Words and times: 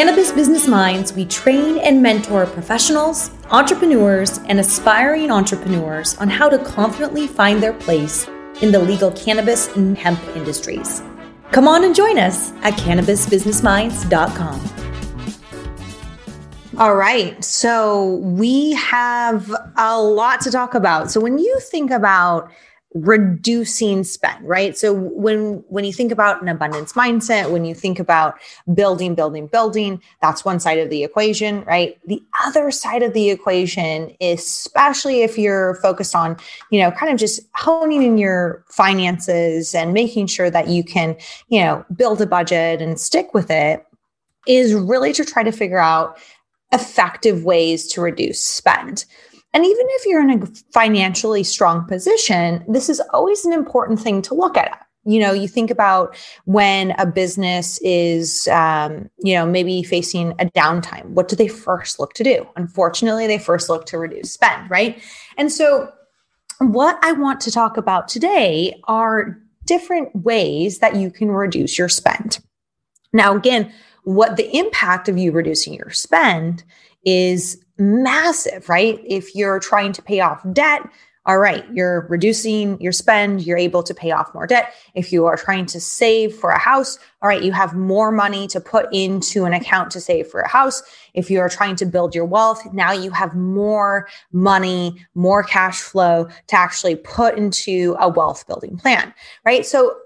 Cannabis 0.00 0.32
Business 0.32 0.66
Minds, 0.66 1.12
we 1.12 1.26
train 1.26 1.76
and 1.76 2.02
mentor 2.02 2.46
professionals, 2.46 3.30
entrepreneurs, 3.50 4.38
and 4.46 4.58
aspiring 4.58 5.30
entrepreneurs 5.30 6.16
on 6.16 6.26
how 6.26 6.48
to 6.48 6.56
confidently 6.64 7.26
find 7.26 7.62
their 7.62 7.74
place 7.74 8.26
in 8.62 8.72
the 8.72 8.78
legal 8.78 9.12
cannabis 9.12 9.68
and 9.76 9.98
hemp 9.98 10.18
industries. 10.34 11.02
Come 11.52 11.68
on 11.68 11.84
and 11.84 11.94
join 11.94 12.18
us 12.18 12.52
at 12.62 12.72
cannabisbusinessminds.com. 12.78 14.60
All 16.78 16.96
right. 16.96 17.44
So 17.44 18.14
we 18.22 18.72
have 18.72 19.54
a 19.76 20.00
lot 20.00 20.40
to 20.40 20.50
talk 20.50 20.74
about. 20.74 21.10
So 21.10 21.20
when 21.20 21.36
you 21.36 21.60
think 21.60 21.90
about 21.90 22.50
reducing 22.92 24.02
spend 24.02 24.46
right? 24.46 24.76
So 24.76 24.92
when 24.92 25.62
when 25.68 25.84
you 25.84 25.92
think 25.92 26.10
about 26.10 26.42
an 26.42 26.48
abundance 26.48 26.94
mindset 26.94 27.52
when 27.52 27.64
you 27.64 27.72
think 27.72 28.00
about 28.00 28.34
building 28.74 29.14
building 29.14 29.46
building 29.46 30.02
that's 30.20 30.44
one 30.44 30.58
side 30.58 30.78
of 30.78 30.90
the 30.90 31.04
equation 31.04 31.62
right? 31.64 31.98
The 32.06 32.20
other 32.44 32.72
side 32.72 33.04
of 33.04 33.12
the 33.12 33.30
equation 33.30 34.16
especially 34.20 35.22
if 35.22 35.38
you're 35.38 35.76
focused 35.76 36.16
on 36.16 36.36
you 36.70 36.80
know 36.80 36.90
kind 36.90 37.12
of 37.12 37.18
just 37.18 37.40
honing 37.54 38.02
in 38.02 38.18
your 38.18 38.64
finances 38.68 39.72
and 39.72 39.92
making 39.92 40.26
sure 40.26 40.50
that 40.50 40.66
you 40.66 40.82
can 40.82 41.16
you 41.48 41.62
know 41.62 41.84
build 41.94 42.20
a 42.20 42.26
budget 42.26 42.82
and 42.82 42.98
stick 42.98 43.32
with 43.34 43.52
it 43.52 43.86
is 44.48 44.74
really 44.74 45.12
to 45.12 45.24
try 45.24 45.44
to 45.44 45.52
figure 45.52 45.78
out 45.78 46.18
effective 46.72 47.44
ways 47.44 47.86
to 47.88 48.00
reduce 48.00 48.42
spend 48.42 49.04
and 49.52 49.64
even 49.64 49.86
if 49.90 50.06
you're 50.06 50.22
in 50.22 50.42
a 50.42 50.46
financially 50.72 51.42
strong 51.42 51.84
position, 51.86 52.64
this 52.68 52.88
is 52.88 53.00
always 53.12 53.44
an 53.44 53.52
important 53.52 54.00
thing 54.00 54.22
to 54.22 54.34
look 54.34 54.56
at. 54.56 54.86
You 55.04 55.18
know, 55.18 55.32
you 55.32 55.48
think 55.48 55.70
about 55.70 56.14
when 56.44 56.92
a 56.92 57.06
business 57.06 57.80
is, 57.82 58.46
um, 58.48 59.08
you 59.18 59.34
know, 59.34 59.46
maybe 59.46 59.82
facing 59.82 60.32
a 60.32 60.44
downtime. 60.46 61.06
What 61.06 61.28
do 61.28 61.36
they 61.36 61.48
first 61.48 61.98
look 61.98 62.12
to 62.14 62.24
do? 62.24 62.46
Unfortunately, 62.56 63.26
they 63.26 63.38
first 63.38 63.68
look 63.68 63.86
to 63.86 63.98
reduce 63.98 64.32
spend, 64.32 64.70
right? 64.70 65.02
And 65.38 65.50
so, 65.50 65.90
what 66.58 66.98
I 67.02 67.12
want 67.12 67.40
to 67.42 67.50
talk 67.50 67.78
about 67.78 68.08
today 68.08 68.78
are 68.84 69.38
different 69.64 70.14
ways 70.14 70.80
that 70.80 70.96
you 70.96 71.10
can 71.10 71.30
reduce 71.30 71.78
your 71.78 71.88
spend. 71.88 72.38
Now, 73.14 73.34
again, 73.34 73.72
what 74.04 74.36
the 74.36 74.54
impact 74.56 75.08
of 75.08 75.16
you 75.16 75.32
reducing 75.32 75.72
your 75.72 75.90
spend 75.90 76.62
is 77.04 77.62
massive, 77.80 78.68
right? 78.68 79.00
If 79.04 79.34
you're 79.34 79.58
trying 79.58 79.92
to 79.94 80.02
pay 80.02 80.20
off 80.20 80.44
debt, 80.52 80.82
all 81.26 81.38
right, 81.38 81.64
you're 81.72 82.06
reducing 82.08 82.80
your 82.80 82.92
spend, 82.92 83.46
you're 83.46 83.58
able 83.58 83.82
to 83.82 83.94
pay 83.94 84.10
off 84.10 84.32
more 84.32 84.46
debt. 84.46 84.72
If 84.94 85.12
you 85.12 85.26
are 85.26 85.36
trying 85.36 85.66
to 85.66 85.80
save 85.80 86.34
for 86.34 86.50
a 86.50 86.58
house, 86.58 86.98
all 87.20 87.28
right, 87.28 87.42
you 87.42 87.52
have 87.52 87.74
more 87.74 88.10
money 88.10 88.46
to 88.48 88.60
put 88.60 88.88
into 88.92 89.44
an 89.44 89.52
account 89.52 89.90
to 89.92 90.00
save 90.00 90.28
for 90.28 90.40
a 90.40 90.48
house. 90.48 90.82
If 91.12 91.30
you 91.30 91.40
are 91.40 91.48
trying 91.48 91.76
to 91.76 91.86
build 91.86 92.14
your 92.14 92.24
wealth, 92.24 92.72
now 92.72 92.92
you 92.92 93.10
have 93.10 93.34
more 93.34 94.08
money, 94.32 95.06
more 95.14 95.42
cash 95.42 95.80
flow 95.80 96.26
to 96.46 96.56
actually 96.56 96.96
put 96.96 97.36
into 97.36 97.96
a 98.00 98.08
wealth 98.08 98.46
building 98.46 98.78
plan, 98.78 99.12
right? 99.44 99.66
So 99.66 99.96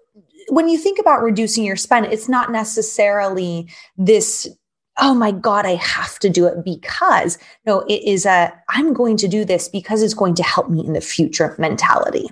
when 0.49 0.69
you 0.69 0.79
think 0.79 0.99
about 0.99 1.23
reducing 1.23 1.65
your 1.65 1.77
spend, 1.77 2.07
it's 2.07 2.29
not 2.29 2.51
necessarily 2.51 3.69
this 3.97 4.49
oh 4.99 5.13
my 5.13 5.33
God, 5.33 5.67
I 5.67 5.75
have 5.75 6.21
to 6.21 6.31
do 6.31 6.47
it 6.47 6.65
because 6.65 7.37
no, 7.67 7.81
it 7.89 8.03
is 8.05 8.27
a, 8.27 8.53
I'm 8.69 8.93
going 8.93 9.17
to 9.17 9.29
do 9.29 9.45
this 9.45 9.69
because 9.69 10.03
it's 10.03 10.15
going 10.15 10.35
to 10.37 10.45
help 10.45 10.71
me 10.71 10.87
in 10.87 10.93
the 10.93 11.01
future 11.01 11.57
mentality, 11.59 12.31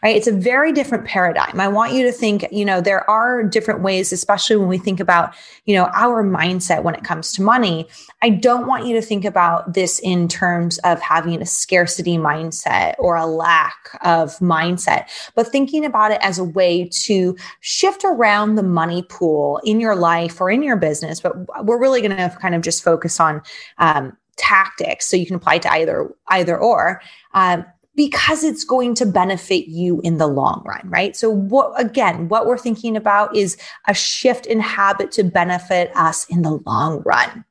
right? 0.00 0.16
It's 0.16 0.28
a 0.28 0.32
very 0.32 0.72
different 0.72 1.06
paradigm. 1.06 1.60
I 1.60 1.66
want 1.66 1.92
you 1.92 2.04
to 2.04 2.12
think, 2.12 2.46
you 2.52 2.64
know, 2.64 2.80
there 2.80 3.08
are 3.10 3.42
different 3.42 3.82
ways, 3.82 4.12
especially 4.12 4.54
when 4.54 4.68
we 4.68 4.78
think 4.78 5.00
about, 5.00 5.34
you 5.64 5.74
know, 5.74 5.90
our 5.92 6.22
mindset 6.22 6.84
when 6.84 6.94
it 6.94 7.02
comes 7.02 7.32
to 7.32 7.42
money. 7.42 7.88
I 8.22 8.30
don't 8.30 8.68
want 8.68 8.86
you 8.86 8.94
to 8.94 9.02
think 9.02 9.24
about 9.24 9.74
this 9.74 9.98
in 9.98 10.28
terms 10.28 10.78
of 10.78 11.00
having 11.00 11.42
a 11.42 11.46
scarcity 11.46 12.16
mindset 12.16 12.94
or 12.98 13.16
a 13.16 13.26
lack 13.26 13.98
of 14.02 14.38
mindset, 14.38 15.08
but 15.34 15.48
thinking 15.48 15.84
about 15.84 16.12
it 16.12 16.20
as 16.22 16.38
a 16.38 16.44
way 16.44 16.88
to 16.92 17.36
shift 17.60 18.04
around 18.04 18.54
the 18.54 18.62
money 18.62 19.02
pool 19.02 19.60
in 19.64 19.80
your 19.80 19.96
life 19.96 20.40
or 20.40 20.48
in 20.48 20.62
your 20.62 20.76
business. 20.76 21.20
But 21.20 21.34
we're 21.64 21.80
really 21.80 22.03
going 22.08 22.16
to 22.16 22.36
kind 22.38 22.54
of 22.54 22.62
just 22.62 22.82
focus 22.82 23.20
on 23.20 23.42
um, 23.78 24.16
tactics 24.36 25.08
so 25.08 25.16
you 25.16 25.26
can 25.26 25.36
apply 25.36 25.58
to 25.58 25.70
either 25.72 26.12
either 26.28 26.58
or 26.58 27.00
um, 27.34 27.64
because 27.96 28.42
it's 28.42 28.64
going 28.64 28.94
to 28.94 29.06
benefit 29.06 29.68
you 29.68 30.00
in 30.02 30.18
the 30.18 30.26
long 30.26 30.62
run 30.66 30.82
right 30.84 31.16
so 31.16 31.30
what 31.30 31.72
again 31.80 32.28
what 32.28 32.46
we're 32.46 32.58
thinking 32.58 32.96
about 32.96 33.34
is 33.36 33.56
a 33.86 33.94
shift 33.94 34.46
in 34.46 34.60
habit 34.60 35.12
to 35.12 35.22
benefit 35.22 35.90
us 35.94 36.24
in 36.28 36.42
the 36.42 36.58
long 36.66 37.00
run 37.04 37.44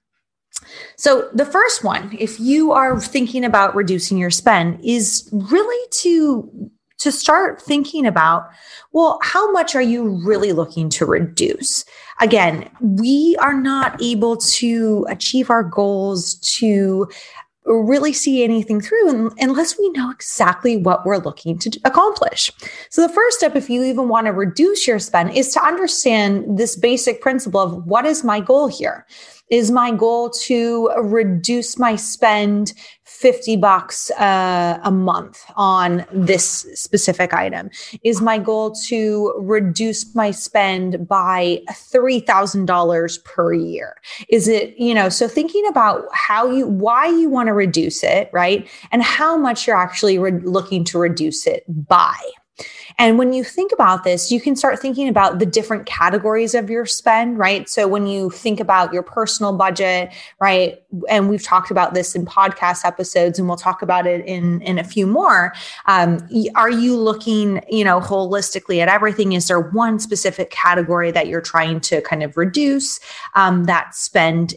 so 0.97 1.29
the 1.33 1.45
first 1.45 1.83
one 1.83 2.15
if 2.19 2.39
you 2.39 2.71
are 2.73 2.99
thinking 2.99 3.45
about 3.45 3.75
reducing 3.75 4.17
your 4.17 4.31
spend 4.31 4.77
is 4.83 5.29
really 5.31 5.87
to 5.91 6.69
to 6.99 7.11
start 7.11 7.61
thinking 7.61 8.05
about 8.05 8.49
well, 8.93 9.17
how 9.23 9.51
much 9.51 9.75
are 9.75 9.81
you 9.81 10.07
really 10.23 10.53
looking 10.53 10.87
to 10.89 11.05
reduce? 11.05 11.83
Again, 12.21 12.69
we 12.81 13.35
are 13.39 13.53
not 13.53 14.01
able 14.01 14.37
to 14.37 15.05
achieve 15.09 15.49
our 15.49 15.63
goals 15.63 16.35
to 16.57 17.09
really 17.65 18.11
see 18.11 18.43
anything 18.43 18.81
through 18.81 19.31
unless 19.39 19.77
we 19.79 19.89
know 19.91 20.11
exactly 20.11 20.77
what 20.77 21.05
we're 21.05 21.17
looking 21.17 21.57
to 21.59 21.79
accomplish. 21.85 22.51
So, 22.89 23.01
the 23.01 23.13
first 23.13 23.37
step, 23.37 23.55
if 23.55 23.69
you 23.69 23.83
even 23.83 24.09
want 24.09 24.27
to 24.27 24.33
reduce 24.33 24.87
your 24.87 24.99
spend, 24.99 25.35
is 25.35 25.53
to 25.53 25.63
understand 25.63 26.57
this 26.57 26.75
basic 26.75 27.21
principle 27.21 27.61
of 27.61 27.85
what 27.85 28.05
is 28.05 28.23
my 28.23 28.39
goal 28.39 28.67
here? 28.67 29.05
Is 29.53 29.69
my 29.69 29.91
goal 29.91 30.31
to 30.47 30.89
reduce 30.97 31.77
my 31.77 31.95
spend 31.95 32.73
50 33.03 33.57
bucks 33.57 34.09
uh, 34.09 34.79
a 34.83 34.89
month 34.89 35.45
on 35.55 36.07
this 36.11 36.65
specific 36.73 37.35
item? 37.35 37.69
Is 38.03 38.19
my 38.19 38.39
goal 38.39 38.71
to 38.87 39.31
reduce 39.37 40.15
my 40.15 40.31
spend 40.31 41.07
by 41.07 41.59
$3,000 41.69 43.23
per 43.25 43.53
year? 43.53 43.95
Is 44.27 44.47
it, 44.47 44.75
you 44.79 44.95
know, 44.95 45.07
so 45.07 45.27
thinking 45.27 45.67
about 45.67 46.05
how 46.13 46.49
you, 46.49 46.65
why 46.65 47.05
you 47.05 47.29
want 47.29 47.45
to 47.45 47.53
reduce 47.53 48.03
it, 48.03 48.31
right? 48.33 48.67
And 48.91 49.03
how 49.03 49.37
much 49.37 49.67
you're 49.67 49.77
actually 49.77 50.17
re- 50.17 50.31
looking 50.31 50.83
to 50.85 50.97
reduce 50.97 51.45
it 51.45 51.63
by. 51.67 52.17
And 52.97 53.17
when 53.17 53.33
you 53.33 53.43
think 53.43 53.71
about 53.71 54.03
this, 54.03 54.31
you 54.31 54.39
can 54.39 54.55
start 54.55 54.79
thinking 54.79 55.07
about 55.07 55.39
the 55.39 55.45
different 55.45 55.85
categories 55.85 56.53
of 56.53 56.69
your 56.69 56.85
spend, 56.85 57.37
right? 57.37 57.67
So 57.69 57.87
when 57.87 58.07
you 58.07 58.29
think 58.29 58.59
about 58.59 58.93
your 58.93 59.03
personal 59.03 59.53
budget, 59.53 60.11
right? 60.39 60.81
And 61.09 61.29
we've 61.29 61.43
talked 61.43 61.71
about 61.71 61.93
this 61.93 62.15
in 62.15 62.25
podcast 62.25 62.85
episodes 62.85 63.39
and 63.39 63.47
we'll 63.47 63.57
talk 63.57 63.81
about 63.81 64.05
it 64.05 64.25
in, 64.25 64.61
in 64.61 64.79
a 64.79 64.83
few 64.83 65.07
more. 65.07 65.53
Um, 65.85 66.27
are 66.55 66.69
you 66.69 66.95
looking, 66.95 67.63
you 67.69 67.83
know, 67.83 67.99
holistically 67.99 68.79
at 68.79 68.89
everything? 68.89 69.33
Is 69.33 69.47
there 69.47 69.59
one 69.59 69.99
specific 69.99 70.49
category 70.49 71.11
that 71.11 71.27
you're 71.27 71.41
trying 71.41 71.79
to 71.81 72.01
kind 72.01 72.23
of 72.23 72.37
reduce 72.37 72.99
um, 73.35 73.65
that 73.65 73.95
spend 73.95 74.55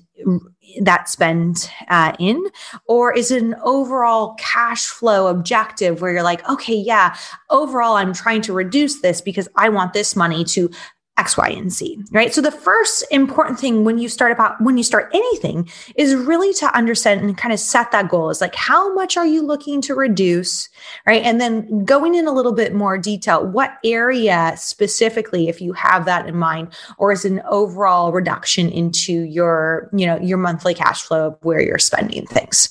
that 0.81 1.09
spend 1.09 1.71
uh, 1.89 2.13
in 2.19 2.45
or 2.87 3.13
is 3.13 3.31
it 3.31 3.43
an 3.43 3.55
overall 3.63 4.35
cash 4.39 4.87
flow 4.87 5.29
objective 5.29 6.01
where 6.01 6.13
you're 6.13 6.23
like 6.23 6.47
okay 6.49 6.75
yeah 6.75 7.17
overall 7.51 7.97
i'm 7.97 8.13
trying 8.13 8.41
to 8.43 8.53
reduce 8.53 9.01
this 9.01 9.21
because 9.21 9.49
i 9.57 9.69
want 9.69 9.93
this 9.93 10.17
money 10.17 10.45
to 10.45 10.71
X, 11.19 11.37
Y, 11.37 11.49
and 11.49 11.73
Z, 11.73 11.99
right? 12.11 12.35
So 12.35 12.43
the 12.43 12.51
first 12.51 13.05
important 13.11 13.59
thing 13.59 13.85
when 13.85 13.99
you 13.99 14.09
start 14.09 14.33
about 14.33 14.61
when 14.61 14.77
you 14.77 14.83
start 14.83 15.11
anything 15.15 15.69
is 15.95 16.15
really 16.15 16.53
to 16.55 16.77
understand 16.77 17.23
and 17.23 17.37
kind 17.37 17.55
of 17.55 17.61
set 17.61 17.91
that 17.93 18.09
goal 18.09 18.29
is 18.29 18.41
like 18.41 18.55
how 18.55 18.93
much 18.93 19.17
are 19.17 19.27
you 19.27 19.43
looking 19.43 19.81
to 19.83 19.95
reduce, 19.95 20.69
right? 21.07 21.23
And 21.23 21.41
then 21.41 21.85
going 21.85 22.15
in 22.15 22.27
a 22.27 22.33
little 22.33 22.53
bit 22.53 22.75
more 22.75 22.99
detail, 22.99 23.47
what 23.47 23.79
area 23.83 24.53
specifically, 24.57 25.49
if 25.49 25.61
you 25.61 25.73
have 25.73 26.05
that 26.05 26.27
in 26.27 26.37
mind, 26.37 26.75
or 26.99 27.13
is 27.13 27.25
an 27.25 27.41
overall 27.49 28.13
reduction 28.13 28.69
into 28.69 29.23
your, 29.23 29.89
you 29.95 30.07
know, 30.07 30.19
your 30.19 30.39
monthly 30.39 30.75
cash 30.75 31.03
flow 31.03 31.39
where 31.43 31.61
you're 31.61 31.79
spending 31.79 32.27
things. 32.27 32.69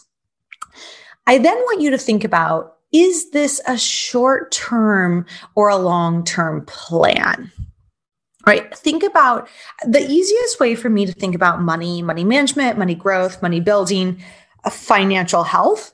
I 1.28 1.40
then 1.40 1.58
want 1.58 1.82
you 1.82 1.90
to 1.90 1.98
think 1.98 2.24
about 2.24 2.74
is 2.92 3.32
this 3.32 3.60
a 3.68 3.78
short 3.78 4.52
term 4.52 5.26
or 5.56 5.68
a 5.68 5.76
long 5.76 6.24
term 6.24 6.66
plan? 6.66 7.52
Right? 8.46 8.76
Think 8.78 9.04
about 9.04 9.48
the 9.86 10.02
easiest 10.02 10.60
way 10.60 10.76
for 10.76 10.90
me 10.90 11.06
to 11.06 11.14
think 11.14 11.36
about 11.36 11.62
money, 11.62 12.02
money 12.02 12.24
management, 12.24 12.78
money 12.78 12.96
growth, 12.96 13.42
money 13.42 13.60
building, 13.60 14.22
uh, 14.64 14.70
financial 14.70 15.44
health, 15.44 15.94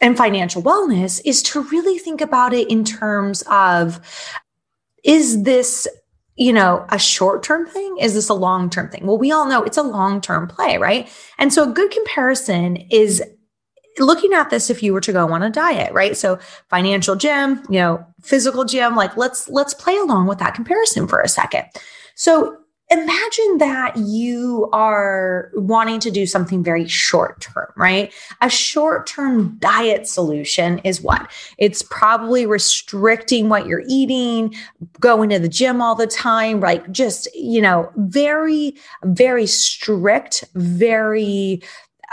and 0.00 0.16
financial 0.16 0.62
wellness 0.62 1.20
is 1.24 1.42
to 1.42 1.62
really 1.62 1.98
think 1.98 2.20
about 2.20 2.52
it 2.52 2.70
in 2.70 2.84
terms 2.84 3.42
of 3.48 4.00
is 5.02 5.42
this 5.42 5.86
you 6.36 6.52
know, 6.52 6.84
a 6.88 6.98
short 6.98 7.42
term 7.42 7.66
thing? 7.66 7.96
Is 7.98 8.14
this 8.14 8.28
a 8.28 8.34
long 8.34 8.68
term 8.68 8.90
thing? 8.90 9.06
Well, 9.06 9.18
we 9.18 9.30
all 9.30 9.46
know 9.46 9.62
it's 9.62 9.76
a 9.76 9.82
long 9.82 10.20
term 10.20 10.48
play, 10.48 10.78
right? 10.78 11.08
And 11.38 11.52
so 11.52 11.70
a 11.70 11.72
good 11.72 11.90
comparison 11.90 12.76
is 12.90 13.22
looking 13.98 14.32
at 14.32 14.50
this 14.50 14.70
if 14.70 14.82
you 14.82 14.92
were 14.92 15.00
to 15.00 15.12
go 15.12 15.32
on 15.32 15.42
a 15.42 15.50
diet, 15.50 15.92
right? 15.92 16.16
So 16.16 16.38
financial 16.68 17.16
gym, 17.16 17.62
you 17.68 17.78
know, 17.78 18.04
physical 18.22 18.64
gym, 18.64 18.96
like 18.96 19.16
let's 19.16 19.48
let's 19.48 19.74
play 19.74 19.96
along 19.96 20.26
with 20.26 20.38
that 20.38 20.54
comparison 20.54 21.06
for 21.06 21.20
a 21.20 21.28
second. 21.28 21.64
So 22.14 22.56
imagine 22.90 23.58
that 23.58 23.94
you 23.96 24.68
are 24.72 25.50
wanting 25.54 25.98
to 26.00 26.10
do 26.10 26.26
something 26.26 26.62
very 26.62 26.86
short 26.86 27.40
term, 27.40 27.66
right? 27.76 28.12
A 28.40 28.50
short 28.50 29.06
term 29.06 29.56
diet 29.58 30.06
solution 30.06 30.78
is 30.80 31.00
what? 31.00 31.30
It's 31.58 31.82
probably 31.82 32.46
restricting 32.46 33.48
what 33.48 33.66
you're 33.66 33.84
eating, 33.88 34.54
going 35.00 35.30
to 35.30 35.38
the 35.38 35.48
gym 35.48 35.80
all 35.80 35.94
the 35.94 36.06
time, 36.06 36.60
like 36.60 36.90
just, 36.92 37.26
you 37.34 37.62
know, 37.62 37.90
very, 37.96 38.76
very 39.04 39.46
strict, 39.46 40.44
very 40.54 41.62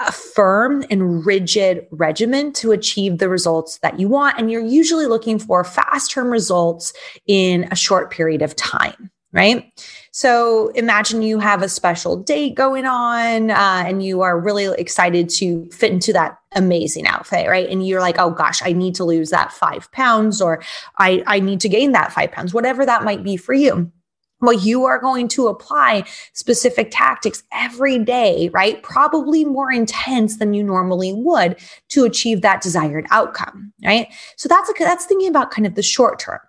a 0.08 0.12
firm 0.12 0.84
and 0.90 1.26
rigid 1.26 1.88
regimen 1.92 2.54
to 2.54 2.72
achieve 2.72 3.18
the 3.18 3.30
results 3.30 3.80
that 3.80 4.00
you 4.00 4.08
want. 4.08 4.38
And 4.40 4.52
you're 4.52 4.66
usually 4.66 5.06
looking 5.06 5.40
for 5.40 5.64
fast 5.64 6.12
term 6.12 6.30
results 6.30 6.94
in 7.28 7.68
a 7.72 7.76
short 7.76 8.12
period 8.12 8.42
of 8.42 8.56
time, 8.56 9.12
right? 9.32 9.72
So 10.12 10.70
imagine 10.70 11.22
you 11.22 11.40
have 11.40 11.62
a 11.62 11.70
special 11.70 12.18
date 12.18 12.56
going 12.56 12.86
on 12.86 13.52
uh, 13.52 13.84
and 13.86 14.04
you 14.04 14.22
are 14.22 14.40
really 14.40 14.66
excited 14.80 15.30
to 15.30 15.70
fit 15.72 15.92
into 15.92 16.12
that 16.14 16.38
amazing 16.54 17.08
outfit, 17.08 17.48
right? 17.48 17.70
And 17.70 17.88
you're 17.88 18.02
like, 18.02 18.20
oh 18.20 18.32
gosh, 18.32 18.62
I 18.62 18.74
need 18.74 18.96
to 18.96 19.06
lose 19.06 19.30
that 19.30 19.54
five 19.54 19.92
pounds 19.92 20.42
or 20.42 20.62
I, 20.98 21.24
I 21.28 21.40
need 21.40 21.62
to 21.62 21.70
gain 21.70 21.94
that 21.94 22.12
five 22.12 22.32
pounds, 22.32 22.54
whatever 22.54 22.86
that 22.86 23.04
might 23.04 23.24
be 23.24 23.38
for 23.38 23.54
you 23.54 23.92
well, 24.42 24.54
you 24.54 24.86
are 24.86 25.00
going 25.00 25.28
to 25.30 25.48
apply 25.48 26.04
specific 26.34 26.90
tactics 26.92 27.44
every 27.54 28.00
day, 28.00 28.50
right? 28.54 28.82
Probably 28.82 29.46
more 29.46 29.72
intense 29.72 30.38
than 30.38 30.54
you 30.54 30.64
normally 30.64 31.14
would 31.14 31.58
to 31.90 32.04
achieve 32.04 32.42
that 32.42 32.62
desired 32.62 33.06
outcome, 33.12 33.72
right? 33.86 34.08
So 34.38 34.50
that's 34.50 34.70
a, 34.70 34.74
that's 34.80 35.06
thinking 35.06 35.30
about 35.30 35.52
kind 35.52 35.68
of 35.68 35.76
the 35.76 35.84
short 35.84 36.20
term. 36.20 36.40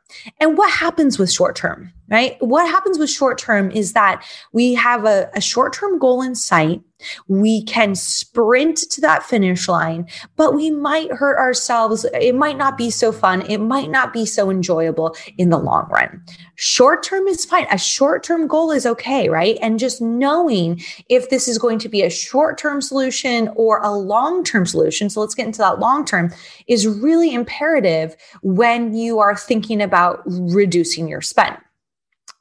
And 0.40 0.56
what 0.56 0.70
happens 0.70 1.18
with 1.18 1.30
short 1.30 1.56
term, 1.56 1.92
right? 2.08 2.36
What 2.40 2.68
happens 2.68 2.98
with 2.98 3.10
short 3.10 3.38
term 3.38 3.70
is 3.70 3.92
that 3.92 4.24
we 4.52 4.74
have 4.74 5.04
a, 5.04 5.30
a 5.34 5.40
short 5.40 5.72
term 5.72 5.98
goal 5.98 6.22
in 6.22 6.34
sight 6.34 6.80
we 7.28 7.64
can 7.64 7.94
sprint 7.94 8.78
to 8.90 9.00
that 9.00 9.22
finish 9.22 9.68
line, 9.68 10.08
but 10.36 10.54
we 10.54 10.70
might 10.70 11.10
hurt 11.12 11.38
ourselves. 11.38 12.04
It 12.14 12.34
might 12.34 12.56
not 12.56 12.76
be 12.76 12.90
so 12.90 13.12
fun. 13.12 13.42
It 13.42 13.58
might 13.58 13.90
not 13.90 14.12
be 14.12 14.26
so 14.26 14.50
enjoyable 14.50 15.16
in 15.38 15.50
the 15.50 15.58
long 15.58 15.88
run. 15.90 16.22
Short 16.56 17.02
term 17.02 17.26
is 17.26 17.44
fine. 17.44 17.66
A 17.70 17.78
short 17.78 18.22
term 18.22 18.46
goal 18.46 18.70
is 18.70 18.86
okay, 18.86 19.28
right? 19.28 19.58
And 19.60 19.78
just 19.78 20.00
knowing 20.00 20.80
if 21.08 21.30
this 21.30 21.48
is 21.48 21.58
going 21.58 21.78
to 21.80 21.88
be 21.88 22.02
a 22.02 22.10
short 22.10 22.58
term 22.58 22.80
solution 22.80 23.48
or 23.56 23.80
a 23.82 23.90
long 23.90 24.44
term 24.44 24.66
solution. 24.66 25.10
So 25.10 25.20
let's 25.20 25.34
get 25.34 25.46
into 25.46 25.58
that 25.58 25.80
long 25.80 26.04
term 26.04 26.32
is 26.68 26.86
really 26.86 27.34
imperative 27.34 28.16
when 28.42 28.94
you 28.94 29.18
are 29.18 29.36
thinking 29.36 29.82
about 29.82 30.22
reducing 30.26 31.08
your 31.08 31.20
spend. 31.20 31.56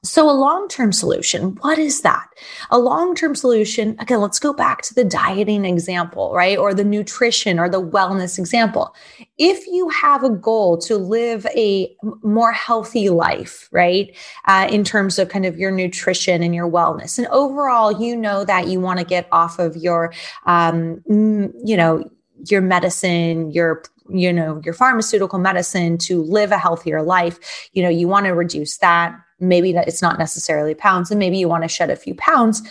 So, 0.03 0.27
a 0.27 0.33
long 0.33 0.67
term 0.67 0.91
solution, 0.91 1.57
what 1.61 1.77
is 1.77 2.01
that? 2.01 2.27
A 2.71 2.79
long 2.79 3.13
term 3.13 3.35
solution, 3.35 3.95
again, 3.99 4.19
let's 4.19 4.39
go 4.39 4.51
back 4.51 4.81
to 4.83 4.95
the 4.95 5.03
dieting 5.03 5.63
example, 5.63 6.33
right? 6.33 6.57
Or 6.57 6.73
the 6.73 6.83
nutrition 6.83 7.59
or 7.59 7.69
the 7.69 7.81
wellness 7.81 8.39
example. 8.39 8.95
If 9.37 9.67
you 9.67 9.89
have 9.89 10.23
a 10.23 10.31
goal 10.31 10.79
to 10.79 10.97
live 10.97 11.45
a 11.55 11.95
more 12.23 12.51
healthy 12.51 13.09
life, 13.09 13.69
right? 13.71 14.17
Uh, 14.45 14.67
in 14.71 14.83
terms 14.83 15.19
of 15.19 15.29
kind 15.29 15.45
of 15.45 15.59
your 15.59 15.69
nutrition 15.69 16.41
and 16.41 16.55
your 16.55 16.69
wellness, 16.69 17.19
and 17.19 17.27
overall, 17.27 18.01
you 18.01 18.15
know 18.15 18.43
that 18.43 18.67
you 18.69 18.79
want 18.79 18.97
to 18.97 19.05
get 19.05 19.27
off 19.31 19.59
of 19.59 19.77
your, 19.77 20.11
um, 20.47 21.03
you 21.07 21.77
know, 21.77 22.09
your 22.49 22.61
medicine, 22.61 23.51
your 23.51 23.83
you 24.13 24.31
know 24.31 24.61
your 24.63 24.73
pharmaceutical 24.73 25.39
medicine 25.39 25.97
to 25.97 26.21
live 26.21 26.51
a 26.51 26.57
healthier 26.57 27.01
life 27.01 27.69
you 27.73 27.81
know 27.81 27.89
you 27.89 28.07
want 28.07 28.25
to 28.25 28.31
reduce 28.31 28.77
that 28.77 29.15
maybe 29.39 29.73
that 29.73 29.87
it's 29.87 30.01
not 30.01 30.19
necessarily 30.19 30.75
pounds 30.75 31.11
and 31.11 31.19
maybe 31.19 31.37
you 31.37 31.47
want 31.47 31.63
to 31.63 31.67
shed 31.67 31.89
a 31.89 31.95
few 31.95 32.13
pounds 32.15 32.61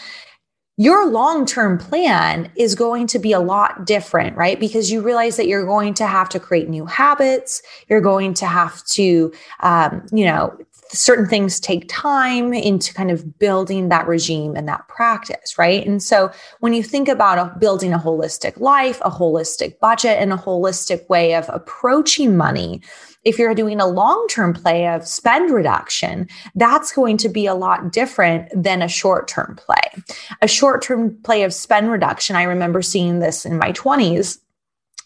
your 0.81 1.11
long 1.11 1.45
term 1.45 1.77
plan 1.77 2.51
is 2.57 2.75
going 2.75 3.07
to 3.09 3.19
be 3.19 3.33
a 3.33 3.39
lot 3.39 3.85
different, 3.85 4.35
right? 4.35 4.59
Because 4.59 4.91
you 4.91 5.03
realize 5.03 5.37
that 5.37 5.47
you're 5.47 5.67
going 5.67 5.93
to 5.93 6.07
have 6.07 6.31
to 6.31 6.41
create 6.41 6.71
new 6.71 6.87
habits. 6.87 7.61
You're 7.91 8.01
going 8.01 8.33
to 8.33 8.47
have 8.47 8.83
to, 8.87 9.31
um, 9.63 10.07
you 10.11 10.25
know, 10.25 10.57
certain 10.93 11.27
things 11.27 11.61
take 11.61 11.89
time 11.89 12.53
into 12.53 12.93
kind 12.93 13.11
of 13.11 13.39
building 13.39 13.89
that 13.89 14.07
regime 14.07 14.57
and 14.57 14.69
that 14.69 14.87
practice, 14.89 15.59
right? 15.59 15.87
And 15.87 16.03
so 16.03 16.31
when 16.61 16.73
you 16.73 16.83
think 16.83 17.09
about 17.09 17.39
a, 17.39 17.59
building 17.59 17.93
a 17.93 17.99
holistic 17.99 18.59
life, 18.61 19.01
a 19.03 19.11
holistic 19.11 19.79
budget, 19.79 20.19
and 20.19 20.33
a 20.33 20.37
holistic 20.37 21.09
way 21.09 21.35
of 21.35 21.49
approaching 21.49 22.37
money, 22.37 22.83
if 23.25 23.39
you're 23.39 23.55
doing 23.55 23.81
a 23.81 23.87
long 23.87 24.27
term 24.29 24.55
play 24.55 24.89
of 24.89 25.07
spend 25.07 25.51
reduction, 25.51 26.27
that's 26.55 26.93
going 26.93 27.19
to 27.19 27.29
be 27.29 27.47
a 27.47 27.55
lot 27.55 27.93
different 27.93 28.49
than 28.55 28.83
a 28.83 28.89
short 28.89 29.29
term 29.29 29.57
play. 29.57 30.03
A 30.43 30.49
short 30.49 30.83
term 30.83 31.17
play 31.23 31.43
of 31.43 31.53
spend 31.53 31.91
reduction, 31.91 32.37
I 32.37 32.45
remember 32.45 32.83
seeing 32.83 33.19
this 33.19 33.45
in 33.45 33.59
my 33.59 33.73
20s 33.73 34.39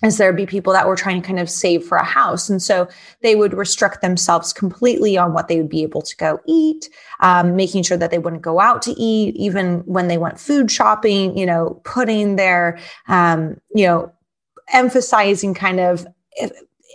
is 0.05 0.19
there'd 0.19 0.37
be 0.37 0.47
people 0.47 0.73
that 0.73 0.87
were 0.87 0.97
trying 0.97 1.21
to 1.21 1.27
kind 1.27 1.41
of 1.41 1.49
save 1.49 1.85
for 1.85 1.97
a 1.97 2.05
house. 2.05 2.49
And 2.49 2.63
so 2.63 2.89
they 3.23 3.35
would 3.35 3.55
restrict 3.55 4.03
themselves 4.03 4.53
completely 4.53 5.17
on 5.17 5.33
what 5.33 5.49
they 5.49 5.57
would 5.57 5.69
be 5.69 5.83
able 5.83 6.03
to 6.03 6.17
go 6.17 6.41
eat, 6.47 6.89
um, 7.21 7.57
making 7.57 7.83
sure 7.83 7.97
that 7.97 8.11
they 8.11 8.19
wouldn't 8.19 8.43
go 8.43 8.61
out 8.61 8.83
to 8.83 8.93
eat, 8.93 9.35
even 9.37 9.81
when 9.81 10.09
they 10.09 10.19
went 10.19 10.41
food 10.41 10.71
shopping, 10.71 11.37
you 11.37 11.47
know, 11.47 11.81
putting 11.85 12.37
their, 12.37 12.79
um, 13.09 13.61
you 13.75 13.87
know, 13.87 14.13
emphasizing 14.73 15.55
kind 15.55 15.81
of 15.81 16.07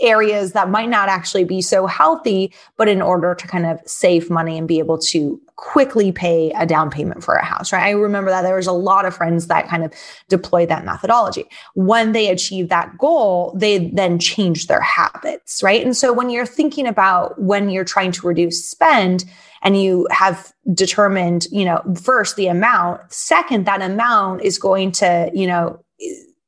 areas 0.01 0.53
that 0.53 0.69
might 0.69 0.89
not 0.89 1.09
actually 1.09 1.43
be 1.43 1.61
so 1.61 1.85
healthy, 1.85 2.53
but 2.77 2.87
in 2.87 3.01
order 3.01 3.35
to 3.35 3.47
kind 3.47 3.65
of 3.65 3.79
save 3.85 4.29
money 4.29 4.57
and 4.57 4.67
be 4.67 4.79
able 4.79 4.97
to 4.97 5.39
quickly 5.55 6.11
pay 6.11 6.51
a 6.51 6.65
down 6.65 6.89
payment 6.89 7.23
for 7.23 7.35
a 7.35 7.43
house, 7.43 7.73
right? 7.73 7.83
I 7.83 7.91
remember 7.91 8.31
that 8.31 8.43
there 8.43 8.55
was 8.55 8.67
a 8.67 8.71
lot 8.71 9.05
of 9.05 9.15
friends 9.15 9.47
that 9.47 9.67
kind 9.67 9.83
of 9.83 9.93
deployed 10.29 10.69
that 10.69 10.85
methodology. 10.85 11.45
When 11.75 12.13
they 12.13 12.29
achieved 12.29 12.69
that 12.69 12.97
goal, 12.97 13.53
they 13.57 13.89
then 13.89 14.19
changed 14.19 14.69
their 14.69 14.81
habits, 14.81 15.61
right? 15.61 15.83
And 15.83 15.97
so 15.97 16.13
when 16.13 16.29
you're 16.29 16.45
thinking 16.45 16.87
about 16.87 17.41
when 17.41 17.69
you're 17.69 17.83
trying 17.83 18.13
to 18.13 18.27
reduce 18.27 18.65
spend, 18.69 19.25
and 19.61 19.81
you 19.81 20.07
have 20.09 20.53
determined, 20.73 21.47
you 21.51 21.65
know, 21.65 21.81
first 22.01 22.35
the 22.37 22.47
amount, 22.47 23.01
second, 23.11 23.65
that 23.65 23.81
amount 23.81 24.41
is 24.41 24.57
going 24.57 24.91
to, 24.93 25.29
you 25.33 25.45
know, 25.45 25.83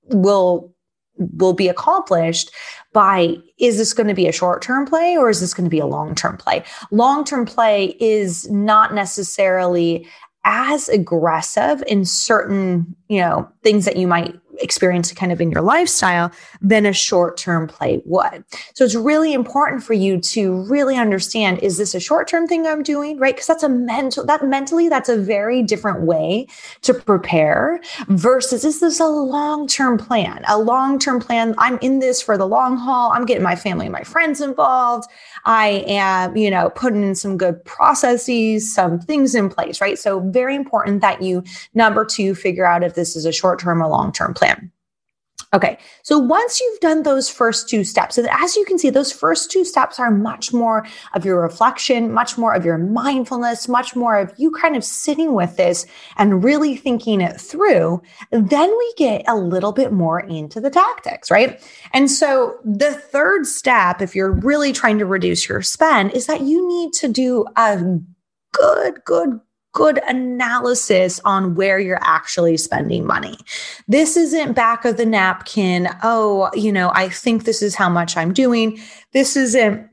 will 0.07 0.73
will 1.17 1.53
be 1.53 1.67
accomplished 1.67 2.51
by 2.93 3.35
is 3.59 3.77
this 3.77 3.93
going 3.93 4.07
to 4.07 4.13
be 4.13 4.27
a 4.27 4.31
short 4.31 4.61
term 4.61 4.85
play 4.85 5.15
or 5.17 5.29
is 5.29 5.39
this 5.39 5.53
going 5.53 5.65
to 5.65 5.69
be 5.69 5.79
a 5.79 5.85
long 5.85 6.15
term 6.15 6.37
play? 6.37 6.63
Long 6.91 7.23
term 7.23 7.45
play 7.45 7.95
is 7.99 8.49
not 8.49 8.93
necessarily 8.93 10.07
as 10.43 10.89
aggressive 10.89 11.83
in 11.87 12.03
certain, 12.03 12.95
you 13.07 13.19
know, 13.19 13.47
things 13.63 13.85
that 13.85 13.97
you 13.97 14.07
might 14.07 14.35
experience 14.61 15.11
kind 15.11 15.31
of 15.31 15.41
in 15.41 15.51
your 15.51 15.61
lifestyle 15.61 16.31
than 16.61 16.85
a 16.85 16.93
short 16.93 17.37
term 17.37 17.67
play 17.67 18.01
would. 18.05 18.43
So 18.73 18.85
it's 18.85 18.95
really 18.95 19.33
important 19.33 19.83
for 19.83 19.93
you 19.93 20.19
to 20.19 20.63
really 20.63 20.95
understand 20.95 21.59
is 21.59 21.77
this 21.77 21.93
a 21.95 21.99
short 21.99 22.27
term 22.27 22.47
thing 22.47 22.65
I'm 22.65 22.83
doing? 22.83 23.17
Right. 23.17 23.35
Because 23.35 23.47
that's 23.47 23.63
a 23.63 23.69
mental, 23.69 24.25
that 24.25 24.45
mentally, 24.45 24.89
that's 24.89 25.09
a 25.09 25.17
very 25.17 25.61
different 25.61 26.01
way 26.01 26.47
to 26.81 26.93
prepare 26.93 27.79
versus 28.07 28.63
is 28.63 28.79
this 28.79 28.99
a 28.99 29.07
long 29.07 29.67
term 29.67 29.97
plan? 29.97 30.43
A 30.47 30.59
long 30.59 30.99
term 30.99 31.19
plan. 31.19 31.55
I'm 31.57 31.77
in 31.79 31.99
this 31.99 32.21
for 32.21 32.37
the 32.37 32.47
long 32.47 32.77
haul. 32.77 33.11
I'm 33.11 33.25
getting 33.25 33.43
my 33.43 33.55
family 33.55 33.85
and 33.87 33.93
my 33.93 34.03
friends 34.03 34.41
involved. 34.41 35.09
I 35.45 35.83
am, 35.87 36.35
you 36.35 36.49
know, 36.49 36.69
putting 36.71 37.03
in 37.03 37.15
some 37.15 37.37
good 37.37 37.63
processes, 37.65 38.73
some 38.73 38.99
things 38.99 39.35
in 39.35 39.49
place. 39.49 39.81
Right. 39.81 39.97
So 39.97 40.19
very 40.19 40.55
important 40.55 41.01
that 41.01 41.21
you, 41.21 41.43
number 41.73 42.05
two, 42.05 42.35
figure 42.35 42.65
out 42.65 42.83
if 42.83 42.95
this 42.95 43.15
is 43.15 43.25
a 43.25 43.31
short 43.31 43.59
term 43.59 43.81
or 43.81 43.87
long 43.87 44.11
term 44.11 44.33
plan. 44.33 44.71
Okay, 45.53 45.77
so 46.01 46.17
once 46.17 46.61
you've 46.61 46.79
done 46.79 47.03
those 47.03 47.29
first 47.29 47.67
two 47.67 47.83
steps, 47.83 48.17
and 48.17 48.29
as 48.31 48.55
you 48.55 48.63
can 48.63 48.79
see, 48.79 48.89
those 48.89 49.11
first 49.11 49.51
two 49.51 49.65
steps 49.65 49.99
are 49.99 50.09
much 50.09 50.53
more 50.53 50.87
of 51.13 51.25
your 51.25 51.41
reflection, 51.41 52.13
much 52.13 52.37
more 52.37 52.53
of 52.53 52.63
your 52.63 52.77
mindfulness, 52.77 53.67
much 53.67 53.93
more 53.93 54.17
of 54.17 54.33
you 54.37 54.51
kind 54.51 54.77
of 54.77 54.83
sitting 54.85 55.33
with 55.33 55.57
this 55.57 55.85
and 56.15 56.41
really 56.41 56.77
thinking 56.77 57.19
it 57.19 57.39
through. 57.39 58.01
Then 58.31 58.69
we 58.69 58.93
get 58.95 59.25
a 59.27 59.35
little 59.35 59.73
bit 59.73 59.91
more 59.91 60.21
into 60.21 60.61
the 60.61 60.69
tactics, 60.69 61.29
right? 61.29 61.61
And 61.91 62.09
so 62.09 62.57
the 62.63 62.93
third 62.93 63.45
step, 63.45 64.01
if 64.01 64.15
you're 64.15 64.31
really 64.31 64.71
trying 64.71 64.99
to 64.99 65.05
reduce 65.05 65.49
your 65.49 65.61
spend, 65.61 66.11
is 66.11 66.27
that 66.27 66.41
you 66.41 66.65
need 66.65 66.93
to 66.93 67.09
do 67.09 67.45
a 67.57 67.77
good, 68.53 69.03
good, 69.03 69.41
good 69.73 70.01
analysis 70.07 71.19
on 71.23 71.55
where 71.55 71.79
you're 71.79 71.99
actually 72.01 72.57
spending 72.57 73.05
money. 73.05 73.37
This 73.87 74.17
isn't 74.17 74.53
back 74.53 74.85
of 74.85 74.97
the 74.97 75.05
napkin. 75.05 75.87
Oh, 76.03 76.49
you 76.53 76.71
know, 76.71 76.91
I 76.93 77.09
think 77.09 77.43
this 77.43 77.61
is 77.61 77.75
how 77.75 77.89
much 77.89 78.17
I'm 78.17 78.33
doing. 78.33 78.79
This 79.13 79.35
isn't 79.35 79.89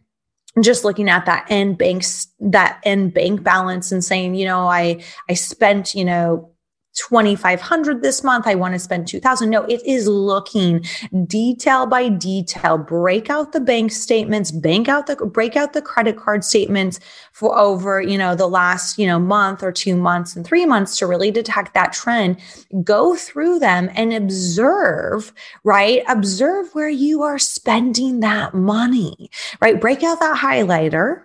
just 0.60 0.84
looking 0.84 1.08
at 1.08 1.26
that 1.26 1.46
end 1.48 1.78
banks 1.78 2.26
that 2.40 2.80
end 2.84 3.14
bank 3.14 3.42
balance 3.42 3.92
and 3.92 4.04
saying, 4.04 4.34
you 4.34 4.44
know, 4.44 4.66
I 4.66 5.04
I 5.28 5.34
spent, 5.34 5.94
you 5.94 6.04
know, 6.04 6.50
2500 6.94 8.02
this 8.02 8.24
month. 8.24 8.46
I 8.46 8.54
want 8.54 8.74
to 8.74 8.78
spend 8.78 9.06
2000 9.06 9.48
no 9.48 9.62
it 9.64 9.80
is 9.84 10.08
looking 10.08 10.84
detail 11.26 11.86
by 11.86 12.08
detail. 12.08 12.78
Break 12.78 13.30
out 13.30 13.52
the 13.52 13.60
bank 13.60 13.92
statements 13.92 14.50
bank 14.50 14.88
out 14.88 15.06
the 15.06 15.16
break 15.16 15.56
out 15.56 15.72
the 15.72 15.82
credit 15.82 16.16
card 16.16 16.44
statements 16.44 16.98
for 17.32 17.56
over 17.56 18.00
you 18.00 18.18
know 18.18 18.34
the 18.34 18.48
last 18.48 18.98
you 18.98 19.06
know 19.06 19.18
month 19.18 19.62
or 19.62 19.70
two 19.70 19.96
months 19.96 20.34
and 20.34 20.44
three 20.44 20.66
months 20.66 20.96
to 20.98 21.06
really 21.06 21.30
detect 21.30 21.74
that 21.74 21.92
trend. 21.92 22.38
Go 22.82 23.14
through 23.14 23.58
them 23.60 23.90
and 23.94 24.12
observe 24.12 25.32
right? 25.64 26.02
Observe 26.08 26.74
where 26.74 26.88
you 26.88 27.22
are 27.22 27.38
spending 27.38 28.20
that 28.20 28.54
money 28.54 29.30
right? 29.60 29.80
Break 29.80 30.02
out 30.02 30.20
that 30.20 30.38
highlighter 30.38 31.22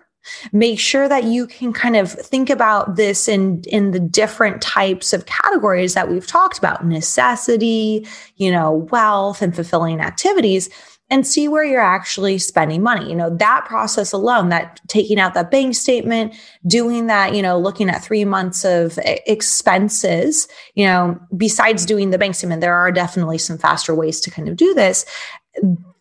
make 0.52 0.78
sure 0.78 1.08
that 1.08 1.24
you 1.24 1.46
can 1.46 1.72
kind 1.72 1.96
of 1.96 2.12
think 2.12 2.50
about 2.50 2.96
this 2.96 3.28
in 3.28 3.62
in 3.68 3.90
the 3.90 4.00
different 4.00 4.62
types 4.62 5.12
of 5.12 5.26
categories 5.26 5.94
that 5.94 6.08
we've 6.10 6.26
talked 6.26 6.58
about 6.58 6.86
necessity 6.86 8.06
you 8.36 8.50
know 8.50 8.72
wealth 8.90 9.42
and 9.42 9.54
fulfilling 9.54 10.00
activities 10.00 10.68
and 11.10 11.26
see 11.26 11.48
where 11.48 11.64
you're 11.64 11.80
actually 11.80 12.38
spending 12.38 12.82
money. 12.82 13.08
You 13.08 13.14
know 13.14 13.30
that 13.36 13.66
process 13.66 14.12
alone 14.12 14.48
that 14.48 14.80
taking 14.88 15.20
out 15.20 15.34
that 15.34 15.50
bank 15.50 15.74
statement 15.74 16.34
doing 16.66 17.06
that 17.06 17.34
you 17.34 17.42
know 17.42 17.58
looking 17.58 17.88
at 17.88 18.02
3 18.02 18.24
months 18.24 18.64
of 18.64 18.98
expenses 19.26 20.48
you 20.74 20.86
know 20.86 21.18
besides 21.36 21.84
doing 21.84 22.10
the 22.10 22.18
bank 22.18 22.34
statement 22.34 22.60
there 22.60 22.74
are 22.74 22.90
definitely 22.90 23.38
some 23.38 23.58
faster 23.58 23.94
ways 23.94 24.20
to 24.20 24.30
kind 24.30 24.48
of 24.48 24.56
do 24.56 24.74
this. 24.74 25.04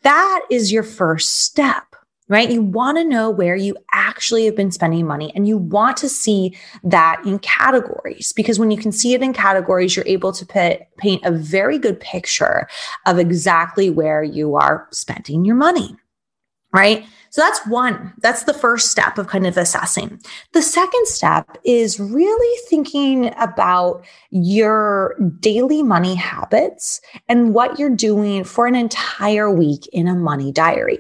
That 0.03 0.42
is 0.50 0.72
your 0.72 0.84
first 0.84 1.44
step 1.44 1.92
right? 2.30 2.50
You 2.50 2.62
want 2.62 2.98
to 2.98 3.03
know 3.03 3.30
where 3.30 3.56
you 3.56 3.75
actually 3.94 4.46
have 4.46 4.56
been 4.56 4.72
spending 4.72 5.06
money 5.06 5.32
and 5.36 5.48
you 5.48 5.58
want 5.58 5.98
to 5.98 6.10
see 6.10 6.58
that 6.84 7.22
in 7.25 7.39
categories 7.39 8.32
because 8.32 8.60
when 8.60 8.72
you 8.72 8.77
can 8.77 8.92
see 8.92 9.13
it 9.13 9.22
in 9.22 9.34
categories, 9.34 9.96
you're 9.96 10.08
able 10.08 10.32
to 10.32 10.46
put, 10.46 10.82
paint 10.98 11.22
a 11.25 11.32
very 11.32 11.77
good 11.77 12.00
picture 12.00 12.68
of 13.06 13.20
exactly 13.20 13.89
where 13.89 14.24
you 14.24 14.56
are 14.56 14.88
spending 14.92 15.44
your 15.44 15.56
money, 15.56 15.96
right? 16.72 17.06
So 17.34 17.42
that's 17.42 17.66
one. 17.66 18.13
That's 18.20 18.44
the 18.44 18.54
first 18.54 18.92
step 18.92 19.18
of 19.18 19.25
kind 19.25 19.48
of 19.48 19.58
assessing. 19.58 20.22
The 20.52 20.62
second 20.62 21.08
step 21.08 21.58
is 21.66 22.00
really 22.00 22.60
thinking 22.70 23.34
about 23.40 24.06
your 24.30 25.16
daily 25.40 25.82
money 25.82 26.13
habits 26.13 27.02
and 27.28 27.56
what 27.56 27.80
you're 27.80 27.90
doing 27.90 28.44
for 28.44 28.68
an 28.68 28.75
entire 28.75 29.50
week 29.50 29.88
in 29.88 30.08
a 30.08 30.13
money 30.13 30.52
diary. 30.52 31.00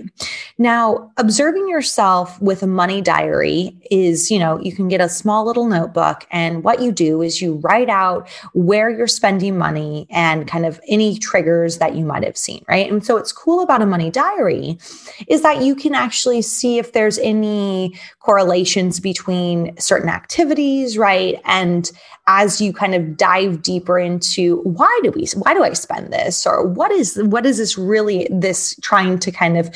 Now, 0.57 1.11
observing 1.17 1.69
yourself 1.69 2.41
with 2.41 2.63
a 2.63 2.67
money 2.67 2.99
diary 2.99 3.77
is, 3.91 4.31
you 4.31 4.39
know, 4.39 4.59
you 4.59 4.71
can 4.71 4.87
get 4.87 5.01
a 5.01 5.09
small 5.09 5.45
little 5.45 5.67
notebook 5.67 6.25
and 6.31 6.63
what 6.63 6.81
you 6.81 6.91
do 6.91 7.21
is 7.21 7.43
you 7.43 7.57
write 7.63 7.89
out 7.89 8.27
where 8.53 8.89
you're 8.89 9.05
spending 9.05 9.55
money 9.55 10.07
and 10.09 10.47
kind 10.47 10.65
of 10.65 10.81
any 10.87 11.19
triggers 11.19 11.77
that 11.77 11.93
you 11.95 12.03
might 12.05 12.23
have 12.23 12.37
seen, 12.37 12.65
right? 12.67 12.91
And 12.91 13.05
so 13.05 13.17
what's 13.17 13.31
cool 13.31 13.61
about 13.61 13.83
a 13.83 13.85
money 13.85 14.09
diary 14.09 14.79
is 15.27 15.43
that 15.43 15.61
you 15.61 15.75
can 15.75 15.93
actually 15.93 16.22
actually 16.23 16.41
see 16.41 16.77
if 16.77 16.93
there's 16.93 17.19
any 17.19 17.99
correlations 18.19 19.01
between 19.01 19.75
certain 19.77 20.07
activities, 20.07 20.97
right? 20.97 21.41
And 21.43 21.91
as 22.27 22.61
you 22.61 22.71
kind 22.71 22.95
of 22.95 23.17
dive 23.17 23.61
deeper 23.61 23.99
into 23.99 24.61
why 24.61 24.99
do 25.03 25.11
we 25.11 25.27
why 25.35 25.53
do 25.53 25.61
I 25.61 25.73
spend 25.73 26.13
this 26.13 26.47
or 26.47 26.65
what 26.65 26.91
is 26.91 27.21
what 27.23 27.45
is 27.45 27.57
this 27.57 27.77
really 27.77 28.29
this 28.31 28.73
trying 28.81 29.19
to 29.19 29.31
kind 29.33 29.57
of 29.57 29.67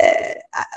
uh, 0.00 0.34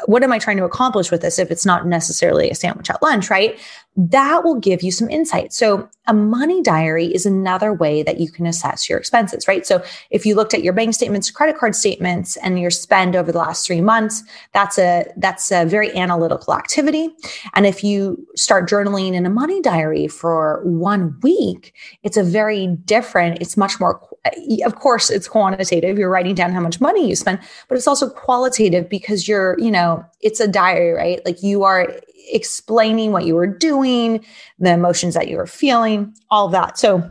what 0.07 0.23
am 0.23 0.31
I 0.31 0.39
trying 0.39 0.57
to 0.57 0.65
accomplish 0.65 1.11
with 1.11 1.21
this 1.21 1.37
if 1.37 1.51
it's 1.51 1.65
not 1.65 1.85
necessarily 1.85 2.49
a 2.49 2.55
sandwich 2.55 2.89
at 2.89 3.03
lunch, 3.03 3.29
right? 3.29 3.59
That 3.95 4.43
will 4.43 4.59
give 4.59 4.81
you 4.81 4.91
some 4.91 5.07
insight. 5.09 5.53
So, 5.53 5.87
a 6.07 6.13
money 6.15 6.63
diary 6.63 7.05
is 7.05 7.27
another 7.27 7.71
way 7.71 8.01
that 8.01 8.19
you 8.19 8.31
can 8.31 8.47
assess 8.47 8.89
your 8.89 8.97
expenses, 8.97 9.47
right? 9.47 9.67
So, 9.67 9.83
if 10.09 10.25
you 10.25 10.33
looked 10.33 10.55
at 10.55 10.63
your 10.63 10.73
bank 10.73 10.95
statements, 10.95 11.29
credit 11.29 11.59
card 11.59 11.75
statements, 11.75 12.35
and 12.37 12.59
your 12.59 12.71
spend 12.71 13.15
over 13.15 13.31
the 13.31 13.37
last 13.37 13.67
three 13.67 13.81
months, 13.81 14.23
that's 14.51 14.79
a 14.79 15.05
that's 15.17 15.51
a 15.51 15.65
very 15.65 15.95
analytical 15.95 16.55
activity. 16.55 17.09
And 17.53 17.67
if 17.67 17.83
you 17.83 18.25
start 18.35 18.67
journaling 18.67 19.13
in 19.13 19.27
a 19.27 19.29
money 19.29 19.61
diary 19.61 20.07
for 20.07 20.63
one 20.63 21.19
week, 21.21 21.75
it's 22.01 22.17
a 22.17 22.23
very 22.23 22.65
different. 22.85 23.41
It's 23.41 23.57
much 23.57 23.79
more. 23.79 24.01
Eh, 24.25 24.65
of 24.65 24.75
course, 24.75 25.11
it's 25.11 25.27
quantitative. 25.27 25.99
You're 25.99 26.09
writing 26.09 26.33
down 26.33 26.51
how 26.51 26.61
much 26.61 26.81
money 26.81 27.07
you 27.07 27.15
spend, 27.15 27.37
but 27.67 27.77
it's 27.77 27.87
also 27.87 28.09
qualitative 28.09 28.89
because 28.89 29.27
you're, 29.27 29.55
you 29.59 29.69
know, 29.69 30.03
it's 30.21 30.39
a 30.39 30.47
diary, 30.47 30.93
right? 30.93 31.23
Like 31.25 31.43
you 31.43 31.63
are 31.63 31.93
explaining 32.31 33.11
what 33.11 33.25
you 33.25 33.35
were 33.35 33.47
doing, 33.47 34.25
the 34.59 34.73
emotions 34.73 35.13
that 35.13 35.27
you 35.27 35.37
were 35.37 35.47
feeling, 35.47 36.13
all 36.29 36.49
that. 36.49 36.77
So, 36.77 37.09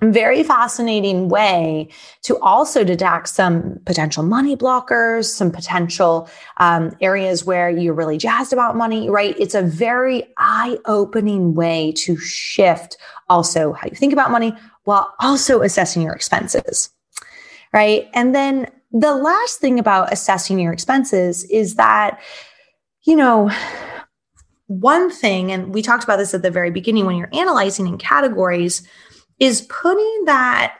very 0.00 0.44
fascinating 0.44 1.28
way 1.28 1.88
to 2.22 2.38
also 2.38 2.84
detect 2.84 3.28
some 3.28 3.80
potential 3.84 4.22
money 4.22 4.56
blockers, 4.56 5.24
some 5.24 5.50
potential 5.50 6.30
um, 6.58 6.96
areas 7.00 7.44
where 7.44 7.68
you're 7.68 7.94
really 7.94 8.16
jazzed 8.16 8.52
about 8.52 8.76
money, 8.76 9.10
right? 9.10 9.34
It's 9.40 9.56
a 9.56 9.62
very 9.62 10.22
eye 10.38 10.78
opening 10.84 11.54
way 11.54 11.92
to 11.96 12.16
shift 12.16 12.96
also 13.28 13.72
how 13.72 13.88
you 13.88 13.96
think 13.96 14.12
about 14.12 14.30
money 14.30 14.54
while 14.84 15.12
also 15.18 15.62
assessing 15.62 16.02
your 16.02 16.14
expenses, 16.14 16.90
right? 17.72 18.08
And 18.14 18.34
then 18.34 18.70
the 18.92 19.14
last 19.14 19.58
thing 19.58 19.80
about 19.80 20.12
assessing 20.12 20.60
your 20.60 20.72
expenses 20.72 21.44
is 21.44 21.74
that, 21.74 22.20
you 23.02 23.16
know, 23.16 23.50
one 24.68 25.10
thing, 25.10 25.50
and 25.50 25.74
we 25.74 25.82
talked 25.82 26.04
about 26.04 26.18
this 26.18 26.34
at 26.34 26.42
the 26.42 26.50
very 26.50 26.70
beginning 26.70 27.06
when 27.06 27.16
you're 27.16 27.34
analyzing 27.34 27.86
in 27.86 27.98
categories, 27.98 28.86
is 29.38 29.62
putting 29.62 30.24
that 30.26 30.76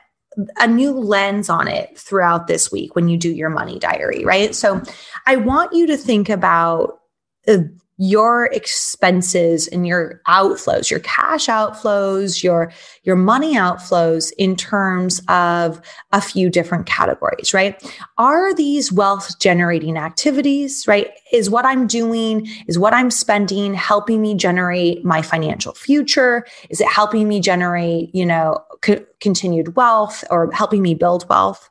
a 0.57 0.67
new 0.67 0.91
lens 0.91 1.49
on 1.49 1.67
it 1.67 1.97
throughout 1.97 2.47
this 2.47 2.71
week 2.71 2.95
when 2.95 3.09
you 3.09 3.17
do 3.17 3.31
your 3.31 3.49
money 3.49 3.79
diary, 3.79 4.23
right? 4.23 4.55
So 4.55 4.81
I 5.25 5.35
want 5.35 5.73
you 5.73 5.87
to 5.87 5.97
think 5.97 6.29
about 6.29 6.99
uh, 7.47 7.57
your 8.01 8.45
expenses 8.53 9.67
and 9.67 9.85
your 9.85 10.21
outflows 10.25 10.89
your 10.89 11.01
cash 11.01 11.47
outflows 11.47 12.41
your 12.41 12.71
your 13.03 13.17
money 13.17 13.55
outflows 13.55 14.31
in 14.37 14.55
terms 14.55 15.21
of 15.27 15.81
a 16.13 16.21
few 16.21 16.49
different 16.49 16.85
categories 16.85 17.53
right? 17.53 17.83
Are 18.17 18.53
these 18.53 18.89
wealth 18.89 19.37
generating 19.39 19.97
activities 19.97 20.85
right? 20.87 21.11
Is 21.33 21.49
what 21.49 21.65
i'm 21.65 21.87
doing 21.87 22.47
is 22.67 22.79
what 22.79 22.93
i'm 22.93 23.11
spending 23.11 23.73
helping 23.73 24.21
me 24.21 24.33
generate 24.33 25.03
my 25.03 25.21
financial 25.21 25.73
future? 25.73 26.45
Is 26.69 26.79
it 26.79 26.87
helping 26.87 27.27
me 27.27 27.41
generate 27.41 28.15
you 28.15 28.25
know 28.25 28.63
co- 28.81 29.05
continued 29.19 29.75
wealth 29.75 30.23
or 30.29 30.49
helping 30.53 30.81
me 30.81 30.95
build 30.95 31.27
wealth 31.27 31.69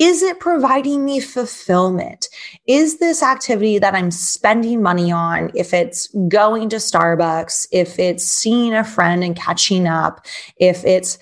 is 0.00 0.22
it 0.22 0.40
providing 0.40 1.04
me 1.04 1.20
fulfillment? 1.20 2.26
Is 2.66 2.98
this 2.98 3.22
activity 3.22 3.78
that 3.78 3.94
I'm 3.94 4.10
spending 4.10 4.82
money 4.82 5.12
on, 5.12 5.50
if 5.54 5.74
it's 5.74 6.08
going 6.26 6.70
to 6.70 6.76
Starbucks, 6.76 7.68
if 7.70 7.98
it's 7.98 8.24
seeing 8.24 8.72
a 8.72 8.82
friend 8.82 9.22
and 9.22 9.36
catching 9.36 9.86
up, 9.86 10.24
if 10.56 10.82
it's 10.86 11.18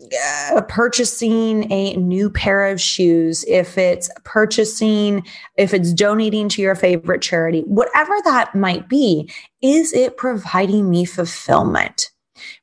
uh, 0.00 0.62
purchasing 0.62 1.70
a 1.70 1.94
new 1.96 2.30
pair 2.30 2.66
of 2.66 2.80
shoes, 2.80 3.44
if 3.46 3.76
it's 3.76 4.10
purchasing, 4.24 5.22
if 5.58 5.74
it's 5.74 5.92
donating 5.92 6.48
to 6.48 6.62
your 6.62 6.74
favorite 6.74 7.20
charity, 7.20 7.60
whatever 7.66 8.14
that 8.24 8.54
might 8.54 8.88
be, 8.88 9.30
is 9.60 9.92
it 9.92 10.16
providing 10.16 10.88
me 10.88 11.04
fulfillment? 11.04 12.10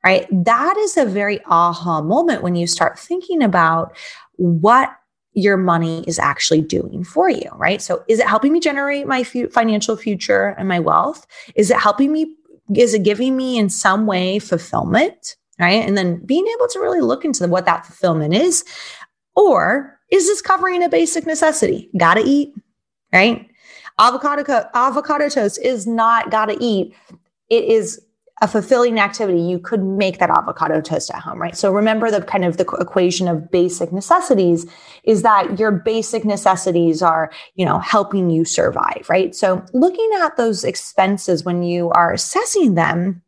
Right? 0.03 0.27
That 0.31 0.75
is 0.77 0.97
a 0.97 1.05
very 1.05 1.39
aha 1.45 2.01
moment 2.01 2.41
when 2.41 2.55
you 2.55 2.65
start 2.65 2.97
thinking 2.97 3.43
about 3.43 3.95
what 4.35 4.89
your 5.39 5.57
money 5.57 6.03
is 6.07 6.19
actually 6.19 6.61
doing 6.61 7.03
for 7.03 7.29
you, 7.29 7.49
right? 7.55 7.81
So 7.81 8.03
is 8.07 8.19
it 8.19 8.27
helping 8.27 8.53
me 8.53 8.59
generate 8.59 9.07
my 9.07 9.23
financial 9.23 9.95
future 9.95 10.55
and 10.57 10.67
my 10.67 10.79
wealth? 10.79 11.25
Is 11.55 11.71
it 11.71 11.77
helping 11.77 12.11
me? 12.11 12.35
Is 12.75 12.93
it 12.93 13.03
giving 13.03 13.35
me 13.35 13.57
in 13.57 13.69
some 13.69 14.05
way 14.05 14.39
fulfillment? 14.39 15.35
Right. 15.59 15.85
And 15.85 15.97
then 15.97 16.25
being 16.25 16.47
able 16.47 16.67
to 16.69 16.79
really 16.79 17.01
look 17.01 17.25
into 17.25 17.45
what 17.47 17.65
that 17.65 17.85
fulfillment 17.85 18.33
is. 18.33 18.63
Or 19.35 19.99
is 20.09 20.25
this 20.27 20.41
covering 20.41 20.83
a 20.83 20.89
basic 20.89 21.25
necessity? 21.25 21.89
Gotta 21.97 22.23
eat, 22.25 22.53
right? 23.13 23.45
Avocado, 23.99 24.69
avocado 24.73 25.27
toast 25.27 25.59
is 25.61 25.85
not 25.85 26.31
gotta 26.31 26.55
eat. 26.61 26.95
It 27.49 27.65
is 27.65 27.99
a 28.41 28.47
fulfilling 28.47 28.99
activity, 28.99 29.41
you 29.41 29.59
could 29.59 29.83
make 29.83 30.19
that 30.19 30.29
avocado 30.29 30.81
toast 30.81 31.11
at 31.11 31.21
home, 31.21 31.41
right? 31.41 31.57
So 31.57 31.71
remember 31.71 32.09
the 32.09 32.21
kind 32.21 32.45
of 32.45 32.57
the 32.57 32.65
equation 32.79 33.27
of 33.27 33.51
basic 33.51 33.91
necessities 33.91 34.65
is 35.03 35.23
that 35.23 35.59
your 35.59 35.71
basic 35.71 36.23
necessities 36.23 37.01
are, 37.01 37.31
you 37.55 37.65
know, 37.65 37.79
helping 37.79 38.29
you 38.29 38.45
survive, 38.45 39.05
right? 39.09 39.35
So 39.35 39.63
looking 39.73 40.09
at 40.21 40.37
those 40.37 40.63
expenses 40.63 41.43
when 41.43 41.63
you 41.63 41.89
are 41.89 42.13
assessing 42.13 42.75
them, 42.75 43.21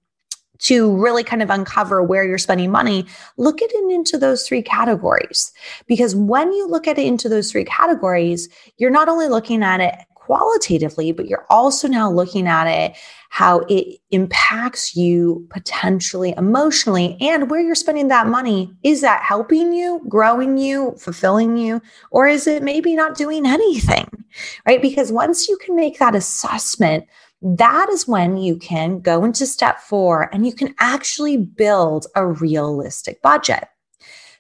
to 0.61 0.95
really 0.95 1.23
kind 1.23 1.41
of 1.41 1.49
uncover 1.49 2.03
where 2.03 2.23
you're 2.23 2.37
spending 2.37 2.71
money, 2.71 3.05
look 3.37 3.61
at 3.61 3.71
it 3.71 3.91
into 3.91 4.17
those 4.17 4.47
three 4.47 4.61
categories. 4.61 5.51
Because 5.87 6.15
when 6.15 6.53
you 6.53 6.67
look 6.67 6.87
at 6.87 6.99
it 6.99 7.07
into 7.07 7.27
those 7.27 7.51
three 7.51 7.65
categories, 7.65 8.47
you're 8.77 8.91
not 8.91 9.09
only 9.09 9.27
looking 9.27 9.63
at 9.63 9.81
it 9.81 9.95
qualitatively, 10.13 11.11
but 11.11 11.27
you're 11.27 11.47
also 11.49 11.87
now 11.87 12.11
looking 12.11 12.47
at 12.47 12.67
it 12.67 12.95
how 13.31 13.59
it 13.69 13.97
impacts 14.11 14.93
you 14.93 15.47
potentially 15.49 16.33
emotionally 16.35 17.15
and 17.21 17.49
where 17.49 17.61
you're 17.61 17.75
spending 17.75 18.09
that 18.09 18.27
money. 18.27 18.69
Is 18.83 18.99
that 19.01 19.23
helping 19.23 19.71
you, 19.71 20.01
growing 20.09 20.57
you, 20.57 20.93
fulfilling 20.99 21.55
you, 21.55 21.81
or 22.11 22.27
is 22.27 22.45
it 22.45 22.61
maybe 22.61 22.93
not 22.93 23.15
doing 23.15 23.45
anything? 23.45 24.25
Right? 24.67 24.81
Because 24.81 25.13
once 25.13 25.47
you 25.47 25.57
can 25.63 25.77
make 25.77 25.97
that 25.97 26.13
assessment, 26.13 27.05
that 27.41 27.87
is 27.89 28.05
when 28.05 28.35
you 28.35 28.57
can 28.57 28.99
go 28.99 29.23
into 29.23 29.45
step 29.45 29.79
four 29.79 30.29
and 30.33 30.45
you 30.45 30.53
can 30.53 30.75
actually 30.79 31.37
build 31.37 32.07
a 32.15 32.27
realistic 32.27 33.21
budget. 33.21 33.63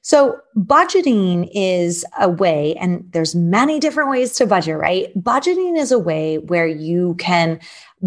So 0.01 0.39
budgeting 0.57 1.49
is 1.53 2.03
a 2.19 2.27
way, 2.27 2.75
and 2.75 3.05
there's 3.11 3.35
many 3.35 3.79
different 3.79 4.09
ways 4.09 4.33
to 4.33 4.47
budget, 4.47 4.77
right? 4.77 5.11
Budgeting 5.15 5.77
is 5.77 5.91
a 5.91 5.99
way 5.99 6.39
where 6.39 6.67
you 6.67 7.15
can 7.19 7.59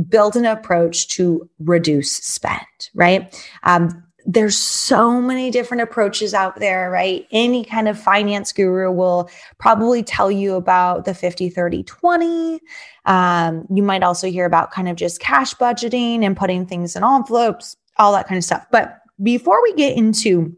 build 0.09 0.35
an 0.35 0.45
approach 0.45 1.09
to 1.09 1.49
reduce 1.61 2.13
spend, 2.17 2.91
right? 2.95 3.33
Um, 3.63 4.05
there's 4.27 4.57
so 4.57 5.21
many 5.21 5.51
different 5.51 5.83
approaches 5.83 6.35
out 6.35 6.57
there, 6.57 6.91
right? 6.91 7.27
Any 7.31 7.65
kind 7.65 7.89
of 7.89 7.99
finance 7.99 8.53
guru 8.53 8.91
will 8.91 9.31
probably 9.59 10.03
tell 10.03 10.31
you 10.31 10.55
about 10.55 11.05
the 11.05 11.15
50, 11.15 11.51
30, 11.51 11.83
20. 11.83 12.61
Um, 13.05 13.67
you 13.71 13.83
might 13.83 14.03
also 14.03 14.31
hear 14.31 14.47
about 14.47 14.71
kind 14.71 14.89
of 14.89 14.97
just 14.97 15.21
cash 15.21 15.55
budgeting 15.55 16.25
and 16.25 16.37
putting 16.37 16.67
things 16.67 16.97
in 16.97 17.05
envelopes, 17.05 17.77
all 17.99 18.13
that 18.13 18.27
kind 18.27 18.39
of 18.39 18.45
stuff. 18.45 18.67
But 18.73 18.99
before 19.23 19.63
we 19.63 19.75
get 19.75 19.97
into 19.97 20.57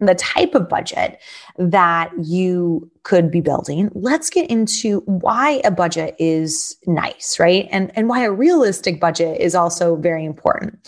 the 0.00 0.14
type 0.14 0.54
of 0.54 0.68
budget 0.68 1.20
that 1.58 2.10
you 2.18 2.90
could 3.02 3.30
be 3.30 3.40
building, 3.40 3.90
let's 3.94 4.30
get 4.30 4.50
into 4.50 5.00
why 5.00 5.60
a 5.64 5.70
budget 5.70 6.16
is 6.18 6.76
nice, 6.86 7.38
right? 7.38 7.68
And, 7.70 7.92
and 7.96 8.08
why 8.08 8.22
a 8.24 8.32
realistic 8.32 9.00
budget 9.00 9.40
is 9.40 9.54
also 9.54 9.96
very 9.96 10.24
important. 10.24 10.78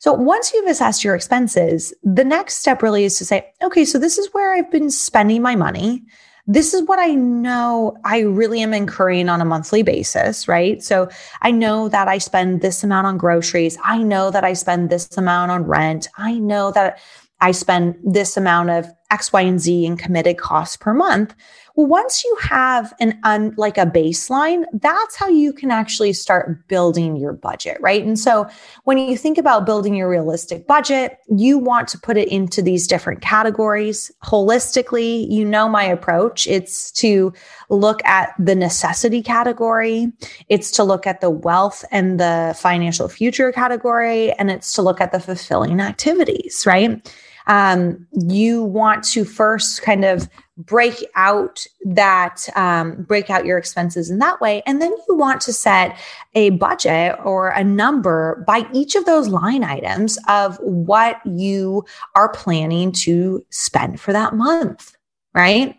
So 0.00 0.12
once 0.12 0.52
you've 0.52 0.68
assessed 0.68 1.02
your 1.02 1.16
expenses, 1.16 1.92
the 2.04 2.24
next 2.24 2.58
step 2.58 2.82
really 2.82 3.04
is 3.04 3.18
to 3.18 3.24
say, 3.24 3.50
okay, 3.62 3.84
so 3.84 3.98
this 3.98 4.18
is 4.18 4.28
where 4.32 4.54
I've 4.54 4.70
been 4.70 4.90
spending 4.90 5.42
my 5.42 5.56
money. 5.56 6.04
This 6.46 6.72
is 6.72 6.82
what 6.88 6.98
I 6.98 7.08
know 7.08 7.96
I 8.04 8.20
really 8.20 8.62
am 8.62 8.72
incurring 8.72 9.28
on 9.28 9.40
a 9.40 9.44
monthly 9.44 9.82
basis, 9.82 10.48
right? 10.48 10.82
So 10.82 11.08
I 11.42 11.50
know 11.50 11.88
that 11.88 12.08
I 12.08 12.18
spend 12.18 12.62
this 12.62 12.82
amount 12.82 13.06
on 13.06 13.18
groceries. 13.18 13.76
I 13.84 13.98
know 13.98 14.30
that 14.30 14.44
I 14.44 14.54
spend 14.54 14.88
this 14.88 15.14
amount 15.18 15.50
on 15.50 15.64
rent. 15.64 16.08
I 16.16 16.38
know 16.38 16.70
that 16.72 17.00
I 17.40 17.52
spend 17.52 17.96
this 18.02 18.36
amount 18.36 18.70
of 18.70 18.86
X, 19.10 19.32
Y, 19.32 19.40
and 19.40 19.60
Z 19.60 19.86
in 19.86 19.96
committed 19.96 20.38
costs 20.38 20.76
per 20.76 20.92
month. 20.92 21.34
Well, 21.76 21.86
once 21.86 22.24
you 22.24 22.36
have 22.40 22.92
an 22.98 23.18
un, 23.22 23.54
like 23.56 23.78
a 23.78 23.86
baseline, 23.86 24.64
that's 24.72 25.14
how 25.14 25.28
you 25.28 25.52
can 25.52 25.70
actually 25.70 26.12
start 26.12 26.66
building 26.66 27.16
your 27.16 27.32
budget, 27.32 27.78
right? 27.80 28.04
And 28.04 28.18
so 28.18 28.48
when 28.82 28.98
you 28.98 29.16
think 29.16 29.38
about 29.38 29.64
building 29.64 29.94
your 29.94 30.10
realistic 30.10 30.66
budget, 30.66 31.18
you 31.28 31.56
want 31.56 31.86
to 31.88 31.98
put 31.98 32.16
it 32.16 32.28
into 32.28 32.60
these 32.60 32.88
different 32.88 33.20
categories 33.20 34.10
holistically. 34.24 35.30
You 35.30 35.44
know 35.44 35.68
my 35.68 35.84
approach. 35.84 36.48
It's 36.48 36.90
to 36.92 37.32
look 37.70 38.04
at 38.04 38.34
the 38.40 38.56
necessity 38.56 39.22
category, 39.22 40.12
it's 40.48 40.72
to 40.72 40.84
look 40.84 41.06
at 41.06 41.20
the 41.20 41.30
wealth 41.30 41.84
and 41.92 42.18
the 42.18 42.56
financial 42.58 43.08
future 43.08 43.52
category, 43.52 44.32
and 44.32 44.50
it's 44.50 44.72
to 44.74 44.82
look 44.82 45.00
at 45.00 45.12
the 45.12 45.20
fulfilling 45.20 45.80
activities, 45.80 46.64
right? 46.66 47.08
Um, 47.48 48.06
you 48.12 48.62
want 48.62 49.02
to 49.02 49.24
first 49.24 49.82
kind 49.82 50.04
of 50.04 50.28
break 50.58 51.04
out 51.14 51.66
that 51.84 52.48
um, 52.54 53.02
break 53.04 53.30
out 53.30 53.46
your 53.46 53.58
expenses 53.58 54.10
in 54.10 54.18
that 54.18 54.40
way 54.40 54.62
and 54.66 54.82
then 54.82 54.92
you 55.08 55.16
want 55.16 55.40
to 55.40 55.52
set 55.52 55.96
a 56.34 56.50
budget 56.50 57.16
or 57.24 57.50
a 57.50 57.64
number 57.64 58.44
by 58.46 58.68
each 58.72 58.94
of 58.94 59.04
those 59.04 59.28
line 59.28 59.64
items 59.64 60.18
of 60.28 60.58
what 60.58 61.20
you 61.24 61.84
are 62.14 62.30
planning 62.32 62.92
to 62.92 63.44
spend 63.50 64.00
for 64.00 64.12
that 64.12 64.34
month 64.34 64.96
right 65.32 65.76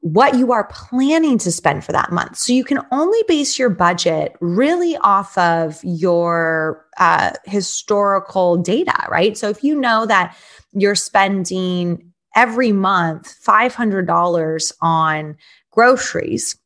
what 0.00 0.36
you 0.36 0.52
are 0.52 0.68
planning 0.68 1.38
to 1.38 1.50
spend 1.50 1.84
for 1.84 1.90
that 1.90 2.12
month. 2.12 2.36
So 2.36 2.52
you 2.52 2.64
can 2.64 2.80
only 2.92 3.18
base 3.26 3.58
your 3.58 3.68
budget 3.68 4.36
really 4.40 4.96
off 4.98 5.36
of 5.36 5.80
your 5.82 6.86
uh, 6.98 7.32
historical 7.46 8.56
data, 8.56 9.06
right? 9.10 9.36
So 9.36 9.48
if 9.48 9.64
you 9.64 9.78
know 9.78 10.06
that 10.06 10.36
you're 10.72 10.94
spending 10.94 12.12
every 12.36 12.72
month 12.72 13.34
$500 13.44 14.72
on 14.80 15.36
groceries. 15.70 16.56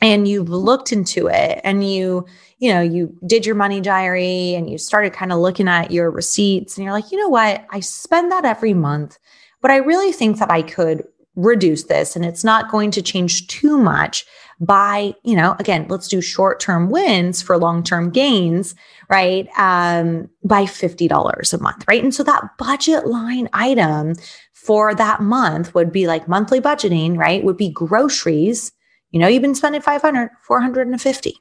And 0.00 0.28
you've 0.28 0.48
looked 0.48 0.92
into 0.92 1.26
it 1.26 1.60
and 1.64 1.84
you 1.84 2.24
you 2.58 2.72
know 2.72 2.80
you 2.80 3.12
did 3.26 3.44
your 3.44 3.56
money 3.56 3.80
diary 3.80 4.54
and 4.54 4.70
you 4.70 4.78
started 4.78 5.12
kind 5.12 5.32
of 5.32 5.40
looking 5.40 5.66
at 5.66 5.90
your 5.90 6.08
receipts 6.08 6.76
and 6.76 6.84
you're 6.84 6.92
like 6.92 7.10
you 7.10 7.18
know 7.18 7.28
what? 7.28 7.66
I 7.70 7.80
spend 7.80 8.30
that 8.30 8.44
every 8.44 8.74
month 8.74 9.18
but 9.60 9.70
i 9.70 9.76
really 9.76 10.12
think 10.12 10.38
that 10.38 10.50
i 10.50 10.62
could 10.62 11.04
reduce 11.38 11.84
this 11.84 12.16
and 12.16 12.24
it's 12.24 12.42
not 12.42 12.68
going 12.68 12.90
to 12.90 13.00
change 13.00 13.46
too 13.46 13.78
much 13.78 14.26
by 14.58 15.14
you 15.22 15.36
know 15.36 15.54
again 15.60 15.86
let's 15.88 16.08
do 16.08 16.20
short-term 16.20 16.90
wins 16.90 17.40
for 17.40 17.56
long-term 17.56 18.10
gains 18.10 18.74
right 19.08 19.48
um, 19.56 20.28
by 20.44 20.64
$50 20.64 21.52
a 21.52 21.62
month 21.62 21.84
right? 21.86 22.02
And 22.02 22.12
so 22.12 22.24
that 22.24 22.58
budget 22.58 23.06
line 23.06 23.48
item 23.52 24.14
for 24.52 24.96
that 24.96 25.22
month 25.22 25.76
would 25.76 25.92
be 25.92 26.08
like 26.08 26.26
monthly 26.26 26.60
budgeting 26.60 27.16
right 27.16 27.44
would 27.44 27.56
be 27.56 27.70
groceries. 27.70 28.72
You 29.12 29.20
know 29.20 29.28
you've 29.28 29.42
been 29.42 29.54
spending 29.54 29.80
500 29.80 30.30
450 30.44 31.36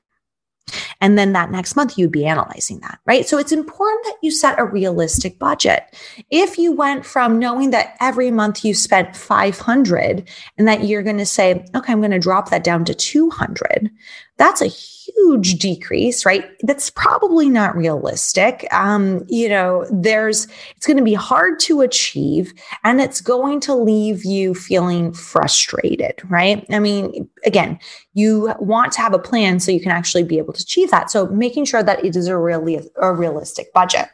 and 1.02 1.18
then 1.18 1.34
that 1.34 1.52
next 1.52 1.76
month, 1.76 1.98
you'd 1.98 2.12
be 2.12 2.26
analyzing 2.26 2.80
that, 2.80 3.00
right? 3.06 3.28
So 3.28 3.38
it's 3.38 3.52
important 3.52 4.06
that 4.06 4.18
you 4.22 4.32
set 4.32 4.60
a 4.60 4.66
realistic 4.66 5.38
budget. 5.38 5.96
If 6.30 6.58
you 6.58 6.72
went 6.72 7.06
from 7.06 7.40
knowing 7.40 7.72
that 7.72 7.96
every 8.00 8.32
month 8.32 8.66
you 8.66 8.74
spent 8.74 9.16
500 9.16 10.28
and 10.58 10.68
that 10.68 10.84
you're 10.84 11.04
going 11.04 11.18
to 11.18 11.26
say, 11.26 11.66
okay, 11.76 11.92
I'm 11.92 12.00
going 12.00 12.12
to 12.12 12.20
drop 12.20 12.50
that 12.50 12.64
down 12.64 12.86
to 12.86 12.94
200, 12.94 13.92
that's 14.38 14.62
a 14.62 14.68
huge 14.68 15.56
decrease, 15.56 16.26
right? 16.26 16.46
That's 16.62 16.90
probably 16.90 17.50
not 17.50 17.76
realistic. 17.76 18.68
Um, 18.72 19.26
you 19.28 19.50
know, 19.50 19.86
there's, 19.92 20.48
it's 20.76 20.86
going 20.86 20.98
to 20.98 21.04
be 21.04 21.16
hard 21.16 21.60
to 21.62 21.82
achieve 21.82 22.54
and 22.84 23.02
it's 23.02 23.20
going 23.20 23.60
to 23.62 23.74
leave 23.74 24.24
you 24.26 24.54
feeling 24.54 25.12
frustrated, 25.14 26.22
right? 26.26 26.66
I 26.70 26.80
mean, 26.80 27.28
again, 27.46 27.80
you 28.14 28.54
want 28.60 28.92
to 28.94 29.02
have 29.02 29.14
a 29.14 29.20
plan 29.20 29.60
so 29.60 29.72
you 29.72 29.82
can 29.82 29.92
actually 29.92 30.24
be 30.24 30.38
able 30.38 30.54
to 30.54 30.62
achieve 30.62 30.92
that. 30.92 31.10
So 31.10 31.28
making 31.28 31.66
sure 31.66 31.84
that 31.84 32.06
it 32.06 32.16
is 32.16 32.28
a 32.28 32.38
really, 32.38 32.80
a 33.02 33.14
realistic 33.14 33.74
budget. 33.74 34.08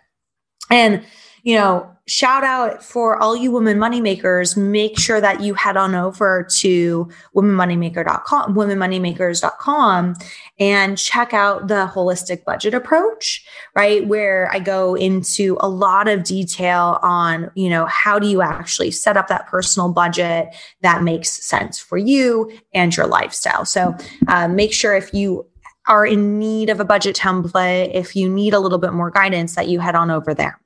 And, 0.70 1.04
you 1.44 1.58
know, 1.58 1.90
shout 2.06 2.44
out 2.44 2.84
for 2.84 3.18
all 3.18 3.36
you 3.36 3.52
women 3.52 3.78
moneymakers. 3.78 4.58
Make 4.58 4.98
sure 4.98 5.22
that 5.22 5.42
you 5.42 5.54
head 5.54 5.78
on 5.78 5.94
over 5.94 6.48
to 6.58 7.10
womenmoneymaker.com, 7.36 8.56
womenmoneymakers.com 8.56 10.16
and 10.60 10.98
check 10.98 11.34
out 11.34 11.68
the 11.68 11.90
holistic 11.94 12.44
budget 12.46 12.74
approach, 12.74 13.46
right? 13.76 14.06
Where 14.08 14.50
I 14.52 14.60
go 14.60 14.96
into 14.96 15.58
a 15.60 15.68
lot 15.68 16.08
of 16.08 16.24
detail 16.24 17.00
on, 17.02 17.52
you 17.56 17.70
know, 17.70 17.86
how 17.86 18.20
do 18.20 18.28
you 18.28 18.42
actually 18.42 18.92
set 18.92 19.18
up 19.18 19.28
that 19.28 19.48
personal 19.48 19.92
budget 19.92 20.48
that 20.82 21.04
makes 21.04 21.30
sense 21.30 21.80
for 21.80 21.98
you 21.98 22.52
and 22.74 22.96
your 22.96 23.08
lifestyle. 23.08 23.66
So 23.66 23.96
uh, 24.28 24.48
make 24.48 24.74
sure 24.74 24.96
if 24.96 25.14
you 25.14 25.46
are 25.88 26.06
in 26.06 26.40
need 26.40 26.70
of 26.70 26.80
a 26.80 26.86
budget 26.86 27.16
template, 27.16 27.94
if 27.94 28.16
you 28.16 28.30
need 28.30 28.54
a 28.54 28.60
little 28.60 28.78
bit 28.78 28.94
more 28.94 29.12
guidance, 29.12 29.56
that 29.56 29.68
you 29.68 29.80
head 29.80 29.96
on 29.96 30.10
over 30.10 30.34
there. 30.34 30.63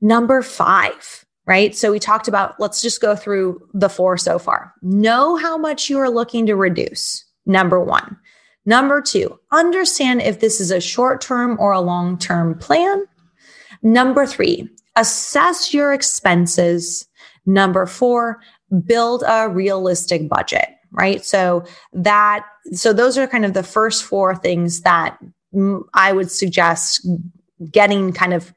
Number 0.00 0.42
five, 0.42 1.24
right? 1.46 1.74
So 1.74 1.90
we 1.92 1.98
talked 1.98 2.28
about, 2.28 2.58
let's 2.60 2.82
just 2.82 3.00
go 3.00 3.16
through 3.16 3.60
the 3.72 3.88
four 3.88 4.16
so 4.16 4.38
far. 4.38 4.74
Know 4.82 5.36
how 5.36 5.56
much 5.56 5.88
you 5.88 5.98
are 5.98 6.10
looking 6.10 6.46
to 6.46 6.56
reduce. 6.56 7.24
Number 7.46 7.80
one. 7.80 8.16
Number 8.66 9.00
two, 9.00 9.38
understand 9.52 10.22
if 10.22 10.40
this 10.40 10.60
is 10.60 10.72
a 10.72 10.80
short 10.80 11.20
term 11.20 11.56
or 11.60 11.72
a 11.72 11.80
long 11.80 12.18
term 12.18 12.58
plan. 12.58 13.04
Number 13.82 14.26
three, 14.26 14.68
assess 14.96 15.72
your 15.72 15.92
expenses. 15.92 17.06
Number 17.46 17.86
four, 17.86 18.40
build 18.84 19.22
a 19.26 19.48
realistic 19.48 20.28
budget, 20.28 20.66
right? 20.90 21.24
So 21.24 21.64
that, 21.92 22.44
so 22.72 22.92
those 22.92 23.16
are 23.16 23.28
kind 23.28 23.44
of 23.44 23.54
the 23.54 23.62
first 23.62 24.02
four 24.02 24.34
things 24.34 24.80
that 24.80 25.16
I 25.94 26.12
would 26.12 26.32
suggest 26.32 27.08
getting 27.70 28.12
kind 28.12 28.34
of 28.34 28.52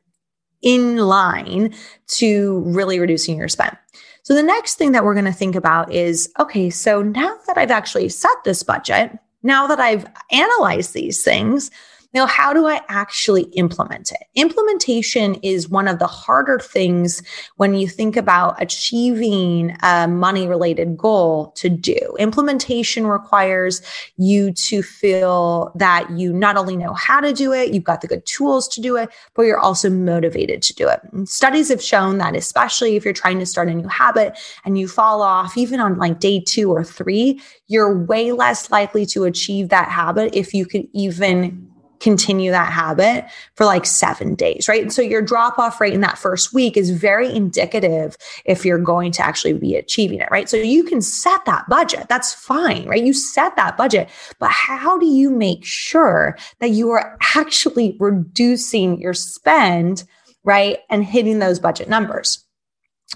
in 0.61 0.97
line 0.97 1.73
to 2.07 2.59
really 2.65 2.99
reducing 2.99 3.37
your 3.37 3.47
spend. 3.47 3.77
So 4.23 4.33
the 4.35 4.43
next 4.43 4.75
thing 4.75 4.91
that 4.91 5.03
we're 5.03 5.13
going 5.13 5.25
to 5.25 5.31
think 5.31 5.55
about 5.55 5.91
is 5.91 6.31
okay, 6.39 6.69
so 6.69 7.01
now 7.01 7.35
that 7.47 7.57
I've 7.57 7.71
actually 7.71 8.09
set 8.09 8.35
this 8.43 8.63
budget, 8.63 9.17
now 9.41 9.67
that 9.67 9.79
I've 9.79 10.05
analyzed 10.31 10.93
these 10.93 11.23
things, 11.23 11.71
Now, 12.11 12.25
how 12.25 12.53
do 12.53 12.65
I 12.65 12.81
actually 12.89 13.43
implement 13.53 14.11
it? 14.11 14.23
Implementation 14.33 15.35
is 15.35 15.69
one 15.69 15.87
of 15.87 15.99
the 15.99 16.07
harder 16.07 16.57
things 16.57 17.21
when 17.57 17.75
you 17.75 17.87
think 17.87 18.17
about 18.17 18.59
achieving 18.59 19.77
a 19.83 20.07
money 20.07 20.47
related 20.47 20.97
goal 20.97 21.51
to 21.57 21.69
do. 21.69 22.15
Implementation 22.17 23.05
requires 23.05 23.83
you 24.17 24.51
to 24.53 24.81
feel 24.81 25.71
that 25.75 26.09
you 26.09 26.33
not 26.33 26.57
only 26.57 26.75
know 26.75 26.93
how 26.93 27.19
to 27.19 27.31
do 27.31 27.53
it, 27.53 27.75
you've 27.75 27.83
got 27.83 28.01
the 28.01 28.07
good 28.07 28.25
tools 28.25 28.67
to 28.69 28.81
do 28.81 28.95
it, 28.95 29.09
but 29.35 29.43
you're 29.43 29.59
also 29.59 29.87
motivated 29.87 30.63
to 30.63 30.73
do 30.73 30.89
it. 30.89 31.01
And 31.11 31.29
studies 31.29 31.69
have 31.69 31.81
shown 31.81 32.17
that, 32.17 32.35
especially 32.35 32.95
if 32.95 33.05
you're 33.05 33.13
trying 33.13 33.37
to 33.37 33.45
start 33.45 33.69
a 33.69 33.75
new 33.75 33.87
habit 33.87 34.35
and 34.65 34.79
you 34.79 34.87
fall 34.87 35.21
off, 35.21 35.55
even 35.55 35.79
on 35.79 35.99
like 35.99 36.19
day 36.19 36.39
two 36.39 36.71
or 36.71 36.83
three, 36.83 37.39
you're 37.67 38.03
way 38.03 38.31
less 38.31 38.71
likely 38.71 39.05
to 39.05 39.25
achieve 39.25 39.69
that 39.69 39.89
habit 39.89 40.35
if 40.35 40.55
you 40.55 40.65
could 40.65 40.87
even 40.93 41.68
continue 41.99 42.51
that 42.51 42.71
habit 42.71 43.25
for 43.55 43.65
like 43.65 43.85
seven 43.85 44.35
days, 44.35 44.67
right? 44.67 44.81
And 44.81 44.93
so 44.93 45.01
your 45.01 45.21
drop 45.21 45.59
off 45.59 45.81
rate 45.81 45.93
in 45.93 46.01
that 46.01 46.17
first 46.17 46.53
week 46.53 46.77
is 46.77 46.89
very 46.89 47.33
indicative 47.33 48.17
if 48.45 48.65
you're 48.65 48.79
going 48.79 49.11
to 49.13 49.25
actually 49.25 49.53
be 49.53 49.75
achieving 49.75 50.19
it, 50.19 50.29
right? 50.31 50.49
So 50.49 50.57
you 50.57 50.83
can 50.83 51.01
set 51.01 51.43
that 51.45 51.67
budget. 51.69 52.07
That's 52.09 52.33
fine, 52.33 52.87
right? 52.87 53.03
You 53.03 53.13
set 53.13 53.55
that 53.55 53.77
budget, 53.77 54.09
but 54.39 54.51
how 54.51 54.97
do 54.97 55.05
you 55.05 55.29
make 55.29 55.65
sure 55.65 56.37
that 56.59 56.71
you 56.71 56.89
are 56.91 57.17
actually 57.35 57.97
reducing 57.99 58.99
your 58.99 59.13
spend, 59.13 60.03
right? 60.43 60.79
And 60.89 61.03
hitting 61.03 61.39
those 61.39 61.59
budget 61.59 61.89
numbers? 61.89 62.45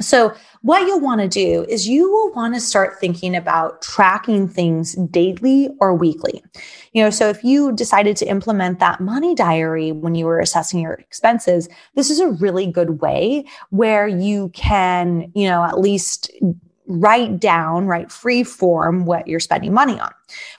So, 0.01 0.33
what 0.63 0.87
you'll 0.87 1.01
want 1.01 1.19
to 1.19 1.27
do 1.27 1.65
is 1.67 1.89
you 1.89 2.09
will 2.09 2.31
want 2.31 2.53
to 2.53 2.61
start 2.61 2.97
thinking 2.97 3.35
about 3.35 3.81
tracking 3.81 4.47
things 4.47 4.95
daily 5.11 5.69
or 5.81 5.93
weekly. 5.93 6.41
You 6.93 7.03
know, 7.03 7.09
so 7.09 7.27
if 7.27 7.43
you 7.43 7.73
decided 7.73 8.15
to 8.17 8.25
implement 8.25 8.79
that 8.79 9.01
money 9.01 9.35
diary 9.35 9.91
when 9.91 10.15
you 10.15 10.25
were 10.25 10.39
assessing 10.39 10.79
your 10.79 10.93
expenses, 10.93 11.67
this 11.95 12.09
is 12.09 12.21
a 12.21 12.29
really 12.29 12.65
good 12.65 13.01
way 13.01 13.43
where 13.71 14.07
you 14.07 14.49
can, 14.53 15.29
you 15.35 15.49
know, 15.49 15.63
at 15.65 15.79
least 15.79 16.31
write 16.85 17.39
down, 17.39 17.87
right, 17.87 18.11
free 18.11 18.43
form 18.43 19.05
what 19.05 19.27
you're 19.27 19.39
spending 19.39 19.73
money 19.73 19.99
on. 19.99 20.11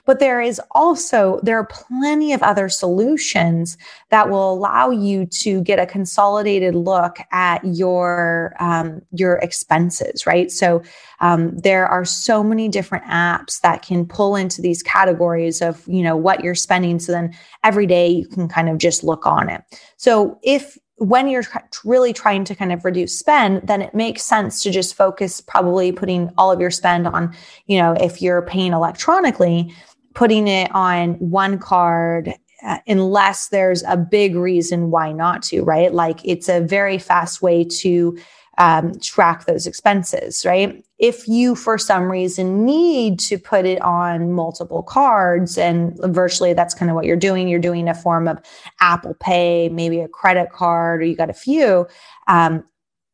But 0.05 0.19
there 0.19 0.41
is 0.41 0.59
also, 0.71 1.39
there 1.43 1.57
are 1.59 1.67
plenty 1.67 2.33
of 2.33 2.41
other 2.41 2.69
solutions 2.69 3.77
that 4.09 4.29
will 4.29 4.53
allow 4.53 4.89
you 4.89 5.25
to 5.27 5.61
get 5.61 5.79
a 5.79 5.85
consolidated 5.85 6.73
look 6.73 7.17
at 7.31 7.63
your, 7.63 8.55
um, 8.59 9.01
your 9.11 9.35
expenses, 9.35 10.25
right? 10.25 10.49
So 10.51 10.81
um, 11.19 11.57
there 11.57 11.87
are 11.87 12.05
so 12.05 12.43
many 12.43 12.69
different 12.69 13.05
apps 13.05 13.61
that 13.61 13.81
can 13.81 14.05
pull 14.05 14.35
into 14.35 14.61
these 14.61 14.81
categories 14.81 15.61
of, 15.61 15.85
you 15.87 16.01
know, 16.01 16.15
what 16.15 16.43
you're 16.43 16.55
spending. 16.55 16.99
So 16.99 17.11
then 17.11 17.35
every 17.63 17.85
day 17.85 18.07
you 18.07 18.27
can 18.27 18.47
kind 18.47 18.69
of 18.69 18.77
just 18.77 19.03
look 19.03 19.25
on 19.25 19.49
it. 19.49 19.61
So 19.97 20.39
if 20.43 20.77
when 20.97 21.27
you're 21.27 21.43
really 21.83 22.13
trying 22.13 22.45
to 22.45 22.55
kind 22.55 22.71
of 22.71 22.85
reduce 22.85 23.17
spend, 23.17 23.67
then 23.67 23.81
it 23.81 23.93
makes 23.93 24.23
sense 24.23 24.63
to 24.63 24.71
just 24.71 24.95
focus 24.95 25.41
probably 25.41 25.91
putting 25.91 26.31
all 26.37 26.51
of 26.51 26.59
your 26.59 26.71
spend 26.71 27.07
on, 27.07 27.35
you 27.67 27.77
know, 27.77 27.93
if 27.99 28.21
you're 28.21 28.41
paying 28.43 28.71
electronically, 28.71 29.73
putting 30.13 30.47
it 30.47 30.73
on 30.73 31.15
one 31.15 31.59
card 31.59 32.33
uh, 32.65 32.79
unless 32.87 33.49
there's 33.49 33.83
a 33.83 33.97
big 33.97 34.35
reason 34.35 34.89
why 34.89 35.11
not 35.11 35.43
to, 35.43 35.61
right? 35.61 35.93
Like 35.93 36.19
it's 36.23 36.47
a 36.47 36.61
very 36.61 36.97
fast 36.97 37.41
way 37.41 37.65
to 37.81 38.17
um, 38.57 38.97
track 38.99 39.45
those 39.45 39.67
expenses, 39.67 40.45
right? 40.45 40.83
If 40.97 41.27
you, 41.27 41.55
for 41.55 41.77
some 41.77 42.09
reason, 42.09 42.65
need 42.65 43.19
to 43.21 43.37
put 43.37 43.65
it 43.65 43.81
on 43.81 44.31
multiple 44.31 44.83
cards, 44.83 45.57
and 45.57 45.97
virtually 46.03 46.53
that's 46.53 46.73
kind 46.73 46.89
of 46.89 46.95
what 46.95 47.05
you're 47.05 47.17
doing, 47.17 47.47
you're 47.47 47.59
doing 47.59 47.87
a 47.89 47.93
form 47.93 48.27
of 48.27 48.39
Apple 48.79 49.15
Pay, 49.19 49.69
maybe 49.69 49.99
a 49.99 50.07
credit 50.07 50.51
card, 50.51 51.01
or 51.01 51.05
you 51.05 51.15
got 51.15 51.29
a 51.29 51.33
few. 51.33 51.87
Um, 52.27 52.63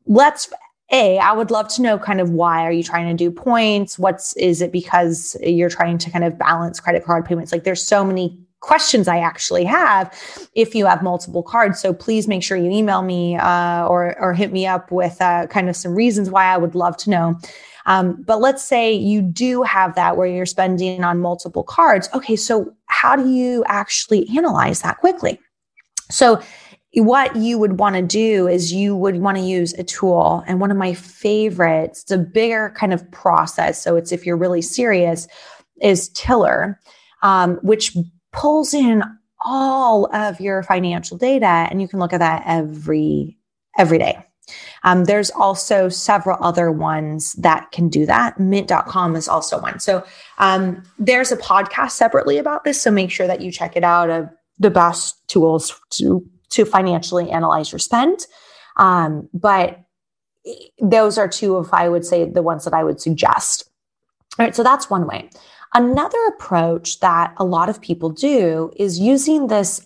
let's 0.05 0.49
a 0.91 1.17
i 1.19 1.31
would 1.31 1.51
love 1.51 1.67
to 1.67 1.81
know 1.81 1.97
kind 1.97 2.19
of 2.19 2.31
why 2.31 2.65
are 2.65 2.71
you 2.71 2.83
trying 2.83 3.07
to 3.07 3.13
do 3.13 3.31
points 3.31 3.97
what's 3.97 4.35
is 4.35 4.61
it 4.61 4.71
because 4.71 5.37
you're 5.41 5.69
trying 5.69 5.97
to 5.97 6.09
kind 6.09 6.25
of 6.25 6.37
balance 6.37 6.79
credit 6.79 7.03
card 7.05 7.23
payments 7.23 7.51
like 7.51 7.63
there's 7.63 7.83
so 7.83 8.03
many 8.03 8.37
questions 8.61 9.07
I 9.07 9.17
actually 9.17 9.65
have 9.65 10.17
if 10.55 10.73
you 10.73 10.85
have 10.85 11.03
multiple 11.03 11.43
cards. 11.43 11.81
So 11.81 11.93
please 11.93 12.27
make 12.27 12.43
sure 12.43 12.55
you 12.55 12.71
email 12.71 13.01
me 13.01 13.35
uh, 13.35 13.85
or 13.87 14.17
or 14.19 14.33
hit 14.33 14.53
me 14.53 14.65
up 14.65 14.91
with 14.91 15.21
uh, 15.21 15.47
kind 15.47 15.69
of 15.69 15.75
some 15.75 15.93
reasons 15.93 16.29
why 16.29 16.45
I 16.45 16.57
would 16.57 16.75
love 16.75 16.95
to 16.97 17.09
know. 17.09 17.39
Um, 17.87 18.21
but 18.21 18.39
let's 18.39 18.63
say 18.63 18.93
you 18.93 19.21
do 19.21 19.63
have 19.63 19.95
that 19.95 20.15
where 20.15 20.27
you're 20.27 20.45
spending 20.45 21.03
on 21.03 21.19
multiple 21.19 21.63
cards. 21.63 22.07
Okay, 22.13 22.35
so 22.35 22.71
how 22.85 23.15
do 23.15 23.27
you 23.27 23.63
actually 23.67 24.29
analyze 24.37 24.81
that 24.81 24.99
quickly? 24.99 25.39
So 26.11 26.41
what 26.93 27.35
you 27.35 27.57
would 27.57 27.79
want 27.79 27.95
to 27.95 28.01
do 28.01 28.47
is 28.47 28.73
you 28.73 28.95
would 28.95 29.17
want 29.21 29.37
to 29.37 29.43
use 29.43 29.73
a 29.73 29.83
tool 29.83 30.43
and 30.45 30.59
one 30.59 30.71
of 30.71 30.77
my 30.77 30.93
favorites 30.93 32.01
it's 32.01 32.11
a 32.11 32.17
bigger 32.17 32.73
kind 32.75 32.91
of 32.91 33.09
process 33.11 33.81
so 33.81 33.95
it's 33.95 34.11
if 34.11 34.25
you're 34.25 34.35
really 34.35 34.61
serious 34.61 35.25
is 35.81 36.09
tiller 36.09 36.77
um, 37.23 37.59
which 37.61 37.95
pulls 38.31 38.73
in 38.73 39.03
all 39.43 40.13
of 40.15 40.39
your 40.39 40.63
financial 40.63 41.17
data 41.17 41.67
and 41.69 41.81
you 41.81 41.87
can 41.87 41.99
look 41.99 42.13
at 42.13 42.19
that 42.19 42.43
every 42.45 43.37
every 43.77 43.97
day. 43.97 44.23
Um, 44.83 45.05
there's 45.05 45.29
also 45.31 45.87
several 45.87 46.37
other 46.41 46.71
ones 46.71 47.33
that 47.33 47.71
can 47.71 47.87
do 47.87 48.05
that. 48.05 48.39
Mint.com 48.39 49.15
is 49.15 49.27
also 49.27 49.61
one. 49.61 49.79
So 49.79 50.03
um, 50.39 50.83
there's 50.99 51.31
a 51.31 51.37
podcast 51.37 51.91
separately 51.91 52.37
about 52.37 52.63
this 52.63 52.81
so 52.81 52.91
make 52.91 53.11
sure 53.11 53.27
that 53.27 53.41
you 53.41 53.51
check 53.51 53.77
it 53.77 53.83
out 53.83 54.09
of 54.09 54.29
the 54.59 54.71
best 54.71 55.27
tools 55.27 55.79
to 55.91 56.25
to 56.49 56.65
financially 56.65 57.31
analyze 57.31 57.71
your 57.71 57.79
spend. 57.79 58.27
Um, 58.75 59.29
but 59.33 59.79
those 60.81 61.19
are 61.19 61.27
two 61.27 61.55
of 61.55 61.69
i 61.71 61.87
would 61.87 62.03
say 62.03 62.27
the 62.27 62.41
ones 62.41 62.65
that 62.65 62.73
i 62.73 62.83
would 62.83 62.99
suggest. 62.99 63.69
All 64.39 64.45
right 64.45 64.55
so 64.55 64.63
that's 64.63 64.89
one 64.89 65.05
way 65.07 65.29
Another 65.73 66.17
approach 66.27 66.99
that 66.99 67.33
a 67.37 67.45
lot 67.45 67.69
of 67.69 67.81
people 67.81 68.09
do 68.09 68.71
is 68.75 68.99
using 68.99 69.47
this 69.47 69.85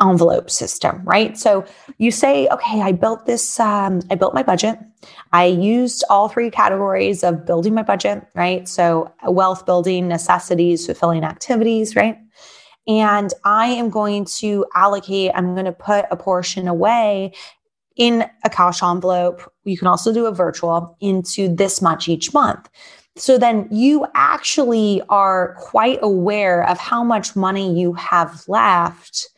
envelope 0.00 0.48
system, 0.48 1.02
right? 1.04 1.36
So 1.36 1.64
you 1.98 2.10
say, 2.10 2.46
okay, 2.48 2.80
I 2.80 2.92
built 2.92 3.26
this, 3.26 3.58
um, 3.58 4.00
I 4.10 4.14
built 4.14 4.32
my 4.32 4.42
budget. 4.42 4.78
I 5.32 5.46
used 5.46 6.04
all 6.08 6.28
three 6.28 6.50
categories 6.50 7.24
of 7.24 7.44
building 7.44 7.74
my 7.74 7.82
budget, 7.82 8.26
right? 8.34 8.68
So 8.68 9.12
wealth 9.26 9.66
building, 9.66 10.08
necessities, 10.08 10.86
fulfilling 10.86 11.24
activities, 11.24 11.96
right? 11.96 12.18
And 12.86 13.32
I 13.44 13.66
am 13.66 13.90
going 13.90 14.24
to 14.38 14.64
allocate, 14.74 15.32
I'm 15.34 15.54
going 15.54 15.66
to 15.66 15.72
put 15.72 16.06
a 16.10 16.16
portion 16.16 16.68
away 16.68 17.32
in 17.96 18.24
a 18.44 18.48
cash 18.48 18.82
envelope. 18.82 19.52
You 19.68 19.78
can 19.78 19.86
also 19.86 20.12
do 20.12 20.26
a 20.26 20.32
virtual 20.32 20.96
into 21.00 21.54
this 21.54 21.80
much 21.82 22.08
each 22.08 22.32
month. 22.32 22.68
So 23.16 23.36
then 23.36 23.68
you 23.70 24.06
actually 24.14 25.02
are 25.08 25.54
quite 25.58 25.98
aware 26.02 26.68
of 26.68 26.78
how 26.78 27.02
much 27.02 27.34
money 27.34 27.78
you 27.78 27.92
have 27.94 28.44
left 28.46 29.28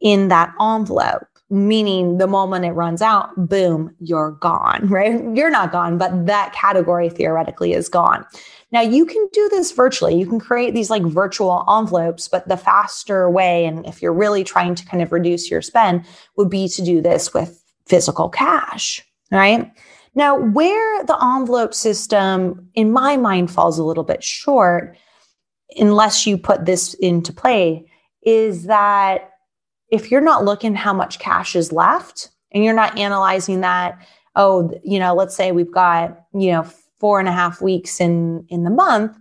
in 0.00 0.28
that 0.28 0.54
envelope, 0.60 1.26
meaning 1.50 2.18
the 2.18 2.26
moment 2.26 2.64
it 2.64 2.72
runs 2.72 3.02
out, 3.02 3.30
boom, 3.36 3.94
you're 3.98 4.32
gone, 4.32 4.86
right? 4.88 5.20
You're 5.36 5.50
not 5.50 5.72
gone, 5.72 5.98
but 5.98 6.26
that 6.26 6.52
category 6.52 7.08
theoretically 7.08 7.72
is 7.72 7.88
gone. 7.88 8.24
Now 8.72 8.80
you 8.80 9.06
can 9.06 9.28
do 9.32 9.48
this 9.50 9.72
virtually. 9.72 10.18
You 10.18 10.26
can 10.26 10.40
create 10.40 10.74
these 10.74 10.90
like 10.90 11.02
virtual 11.02 11.64
envelopes, 11.68 12.28
but 12.28 12.46
the 12.48 12.56
faster 12.56 13.30
way, 13.30 13.64
and 13.64 13.86
if 13.86 14.02
you're 14.02 14.12
really 14.12 14.44
trying 14.44 14.74
to 14.74 14.84
kind 14.86 15.02
of 15.02 15.12
reduce 15.12 15.50
your 15.50 15.62
spend, 15.62 16.04
would 16.36 16.50
be 16.50 16.68
to 16.68 16.82
do 16.82 17.00
this 17.00 17.32
with 17.32 17.62
physical 17.86 18.28
cash, 18.28 19.02
right? 19.30 19.70
Now, 20.14 20.38
where 20.38 21.04
the 21.04 21.22
envelope 21.22 21.74
system, 21.74 22.70
in 22.74 22.92
my 22.92 23.16
mind, 23.16 23.50
falls 23.50 23.78
a 23.78 23.84
little 23.84 24.04
bit 24.04 24.24
short, 24.24 24.96
unless 25.76 26.26
you 26.26 26.38
put 26.38 26.64
this 26.64 26.94
into 26.94 27.32
play, 27.32 27.86
is 28.22 28.64
that 28.64 29.30
if 29.90 30.10
you're 30.10 30.20
not 30.20 30.44
looking 30.44 30.74
how 30.74 30.92
much 30.92 31.18
cash 31.18 31.54
is 31.54 31.70
left 31.70 32.30
and 32.52 32.64
you're 32.64 32.74
not 32.74 32.98
analyzing 32.98 33.60
that, 33.60 33.98
oh, 34.36 34.72
you 34.82 34.98
know, 34.98 35.14
let's 35.14 35.36
say 35.36 35.52
we've 35.52 35.72
got, 35.72 36.18
you 36.34 36.52
know, 36.52 36.66
four 36.98 37.20
and 37.20 37.28
a 37.28 37.32
half 37.32 37.60
weeks 37.60 38.00
in 38.00 38.46
in 38.48 38.64
the 38.64 38.70
month 38.70 39.16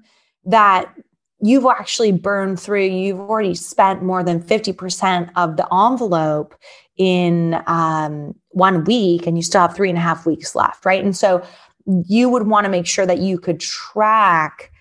that 0.46 0.94
you've 1.42 1.66
actually 1.66 2.12
burned 2.12 2.60
through, 2.60 2.86
you've 2.86 3.20
already 3.20 3.56
spent 3.56 4.02
more 4.02 4.24
than 4.24 4.42
50% 4.42 5.30
of 5.36 5.58
the 5.58 5.68
envelope 5.74 6.56
in 6.98 7.62
um, 7.68 8.34
one 8.50 8.84
week 8.86 9.28
and 9.28 9.38
you 9.38 9.44
still 9.44 9.62
have 9.62 9.76
three 9.76 9.90
and 9.90 9.98
a 9.98 10.02
half 10.02 10.26
weeks 10.26 10.56
left, 10.56 10.86
right? 10.86 11.04
And 11.04 11.16
so 11.16 11.46
you 11.86 12.30
would 12.30 12.48
want 12.48 12.66
to 12.66 12.70
make 12.70 12.88
sure 12.88 13.06
that 13.06 13.20
you 13.20 13.38
could 13.38 13.60
track 13.60 14.72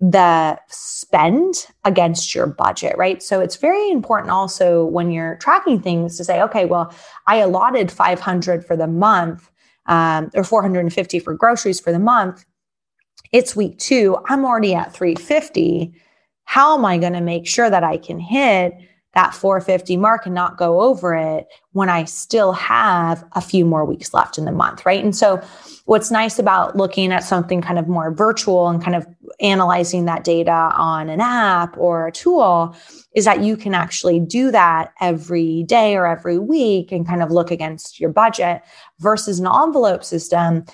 the 0.00 0.58
spend 0.68 1.66
against 1.84 2.34
your 2.34 2.46
budget, 2.46 2.96
right? 2.98 3.22
So 3.22 3.40
it's 3.40 3.56
very 3.56 3.90
important 3.90 4.30
also 4.30 4.84
when 4.84 5.10
you're 5.10 5.36
tracking 5.36 5.80
things 5.80 6.16
to 6.16 6.24
say, 6.24 6.42
okay, 6.42 6.64
well, 6.64 6.92
I 7.26 7.36
allotted 7.36 7.90
500 7.90 8.66
for 8.66 8.76
the 8.76 8.86
month 8.86 9.50
um, 9.86 10.30
or 10.34 10.44
450 10.44 11.18
for 11.20 11.34
groceries 11.34 11.80
for 11.80 11.92
the 11.92 11.98
month. 11.98 12.44
It's 13.32 13.56
week 13.56 13.78
two. 13.78 14.18
I'm 14.28 14.44
already 14.44 14.74
at 14.74 14.92
350. 14.92 15.94
How 16.44 16.76
am 16.76 16.84
I 16.84 16.98
going 16.98 17.14
to 17.14 17.20
make 17.20 17.46
sure 17.46 17.70
that 17.70 17.84
I 17.84 17.96
can 17.96 18.18
hit 18.18 18.74
that 19.14 19.34
450 19.34 19.96
mark 19.96 20.26
and 20.26 20.34
not 20.34 20.56
go 20.56 20.80
over 20.80 21.14
it 21.14 21.46
when 21.72 21.88
I 21.88 22.04
still 22.04 22.52
have 22.52 23.24
a 23.32 23.40
few 23.40 23.64
more 23.64 23.84
weeks 23.84 24.12
left 24.12 24.38
in 24.38 24.44
the 24.44 24.52
month, 24.52 24.84
right? 24.84 25.02
And 25.02 25.14
so 25.14 25.40
what's 25.86 26.10
nice 26.10 26.38
about 26.38 26.76
looking 26.76 27.12
at 27.12 27.24
something 27.24 27.60
kind 27.60 27.78
of 27.78 27.88
more 27.88 28.12
virtual 28.12 28.68
and 28.68 28.82
kind 28.82 28.96
of 28.96 29.06
analyzing 29.40 30.04
that 30.04 30.24
data 30.24 30.72
on 30.76 31.08
an 31.08 31.20
app 31.20 31.76
or 31.76 32.06
a 32.06 32.12
tool 32.12 32.76
is 33.14 33.24
that 33.24 33.42
you 33.42 33.56
can 33.56 33.74
actually 33.74 34.20
do 34.20 34.50
that 34.50 34.92
every 35.00 35.62
day 35.64 35.96
or 35.96 36.06
every 36.06 36.38
week 36.38 36.92
and 36.92 37.06
kind 37.06 37.22
of 37.22 37.30
look 37.30 37.50
against 37.50 38.00
your 38.00 38.10
budget 38.10 38.62
versus 39.00 39.38
an 39.38 39.46
envelope 39.46 40.04
system 40.04 40.64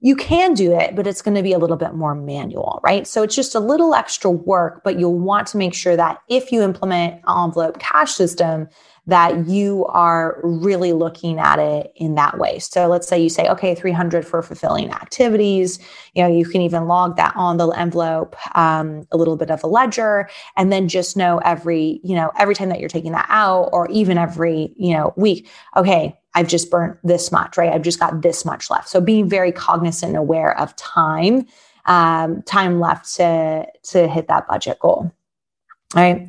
you 0.00 0.14
can 0.14 0.54
do 0.54 0.78
it, 0.78 0.94
but 0.94 1.06
it's 1.06 1.22
going 1.22 1.36
to 1.36 1.42
be 1.42 1.52
a 1.52 1.58
little 1.58 1.76
bit 1.76 1.94
more 1.94 2.14
manual, 2.14 2.80
right? 2.84 3.06
So 3.06 3.22
it's 3.22 3.34
just 3.34 3.54
a 3.54 3.60
little 3.60 3.94
extra 3.94 4.30
work, 4.30 4.82
but 4.84 4.98
you'll 4.98 5.18
want 5.18 5.46
to 5.48 5.56
make 5.56 5.74
sure 5.74 5.96
that 5.96 6.18
if 6.28 6.52
you 6.52 6.62
implement 6.62 7.22
envelope 7.28 7.78
cash 7.78 8.12
system, 8.12 8.68
that 9.06 9.46
you 9.46 9.86
are 9.86 10.40
really 10.42 10.92
looking 10.92 11.38
at 11.38 11.58
it 11.60 11.92
in 11.94 12.16
that 12.16 12.38
way. 12.38 12.58
So 12.58 12.88
let's 12.88 13.06
say 13.06 13.20
you 13.22 13.28
say, 13.28 13.48
okay, 13.48 13.74
300 13.74 14.26
for 14.26 14.42
fulfilling 14.42 14.90
activities. 14.90 15.78
You 16.14 16.24
know, 16.24 16.28
you 16.28 16.44
can 16.44 16.60
even 16.60 16.88
log 16.88 17.16
that 17.16 17.32
on 17.36 17.56
the 17.56 17.68
envelope, 17.68 18.34
um, 18.56 19.06
a 19.12 19.16
little 19.16 19.36
bit 19.36 19.50
of 19.50 19.62
a 19.62 19.68
ledger, 19.68 20.28
and 20.56 20.72
then 20.72 20.88
just 20.88 21.16
know 21.16 21.38
every, 21.38 22.00
you 22.02 22.16
know, 22.16 22.32
every 22.36 22.54
time 22.54 22.68
that 22.70 22.80
you're 22.80 22.88
taking 22.88 23.12
that 23.12 23.26
out 23.28 23.70
or 23.72 23.88
even 23.90 24.18
every, 24.18 24.72
you 24.76 24.92
know, 24.92 25.12
week, 25.16 25.48
okay, 25.76 26.18
I've 26.34 26.48
just 26.48 26.70
burnt 26.70 26.98
this 27.04 27.30
much, 27.30 27.56
right? 27.56 27.72
I've 27.72 27.82
just 27.82 28.00
got 28.00 28.22
this 28.22 28.44
much 28.44 28.70
left. 28.70 28.88
So 28.88 29.00
being 29.00 29.28
very 29.28 29.52
cognizant 29.52 30.10
and 30.10 30.18
aware 30.18 30.58
of 30.58 30.74
time, 30.76 31.46
um, 31.86 32.42
time 32.42 32.80
left 32.80 33.14
to, 33.16 33.66
to 33.84 34.08
hit 34.08 34.26
that 34.28 34.48
budget 34.48 34.80
goal. 34.80 35.12
All 35.94 36.02
right. 36.02 36.28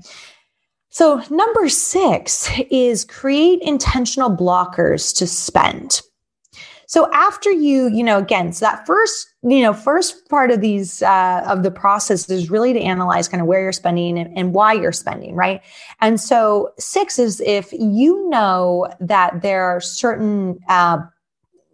So, 0.97 1.21
number 1.29 1.69
six 1.69 2.49
is 2.71 3.05
create 3.05 3.61
intentional 3.61 4.35
blockers 4.35 5.15
to 5.17 5.27
spend. 5.27 6.01
So 6.87 7.07
after 7.13 7.51
you, 7.51 7.87
you 7.89 8.03
know, 8.03 8.17
again, 8.17 8.51
so 8.51 8.65
that 8.65 8.87
first, 8.87 9.27
you 9.43 9.61
know, 9.61 9.73
first 9.73 10.27
part 10.27 10.49
of 10.49 10.59
these 10.59 11.03
uh, 11.03 11.43
of 11.45 11.61
the 11.61 11.69
process 11.69 12.27
is 12.31 12.49
really 12.49 12.73
to 12.73 12.79
analyze 12.79 13.27
kind 13.27 13.41
of 13.41 13.47
where 13.47 13.61
you're 13.61 13.73
spending 13.73 14.17
and, 14.17 14.35
and 14.35 14.55
why 14.55 14.73
you're 14.73 14.91
spending, 14.91 15.35
right? 15.35 15.61
And 16.01 16.19
so 16.19 16.73
six 16.79 17.19
is 17.19 17.41
if 17.41 17.71
you 17.73 18.27
know 18.29 18.87
that 18.99 19.43
there 19.43 19.65
are 19.65 19.79
certain, 19.79 20.57
uh, 20.67 20.97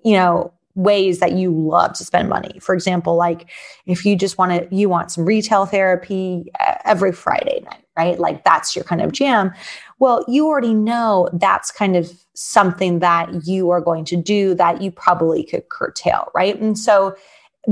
you 0.04 0.18
know, 0.18 0.52
ways 0.76 1.20
that 1.20 1.32
you 1.32 1.50
love 1.50 1.94
to 1.94 2.04
spend 2.04 2.28
money. 2.28 2.60
For 2.60 2.76
example, 2.76 3.16
like 3.16 3.50
if 3.86 4.06
you 4.06 4.18
just 4.18 4.38
want 4.38 4.52
to, 4.52 4.76
you 4.76 4.90
want 4.90 5.12
some 5.12 5.24
retail 5.24 5.66
therapy 5.66 6.52
uh, 6.60 6.76
every 6.84 7.14
Friday 7.14 7.62
night, 7.64 7.83
right? 7.98 8.20
Like 8.20 8.44
that's 8.44 8.76
your 8.76 8.86
kind 8.86 9.02
of 9.02 9.12
jam. 9.12 9.52
Well, 10.00 10.26
you 10.28 10.48
already 10.48 10.74
know 10.74 11.30
that's 11.34 11.72
kind 11.72 11.96
of 11.96 12.12
something 12.34 13.00
that 13.00 13.46
you 13.46 13.70
are 13.70 13.82
going 13.82 14.06
to 14.06 14.16
do 14.16 14.54
that 14.56 14.82
you 14.82 14.92
probably 14.92 15.44
could 15.44 15.70
curtail, 15.70 16.30
right? 16.34 16.60
And 16.60 16.78
so 16.78 17.16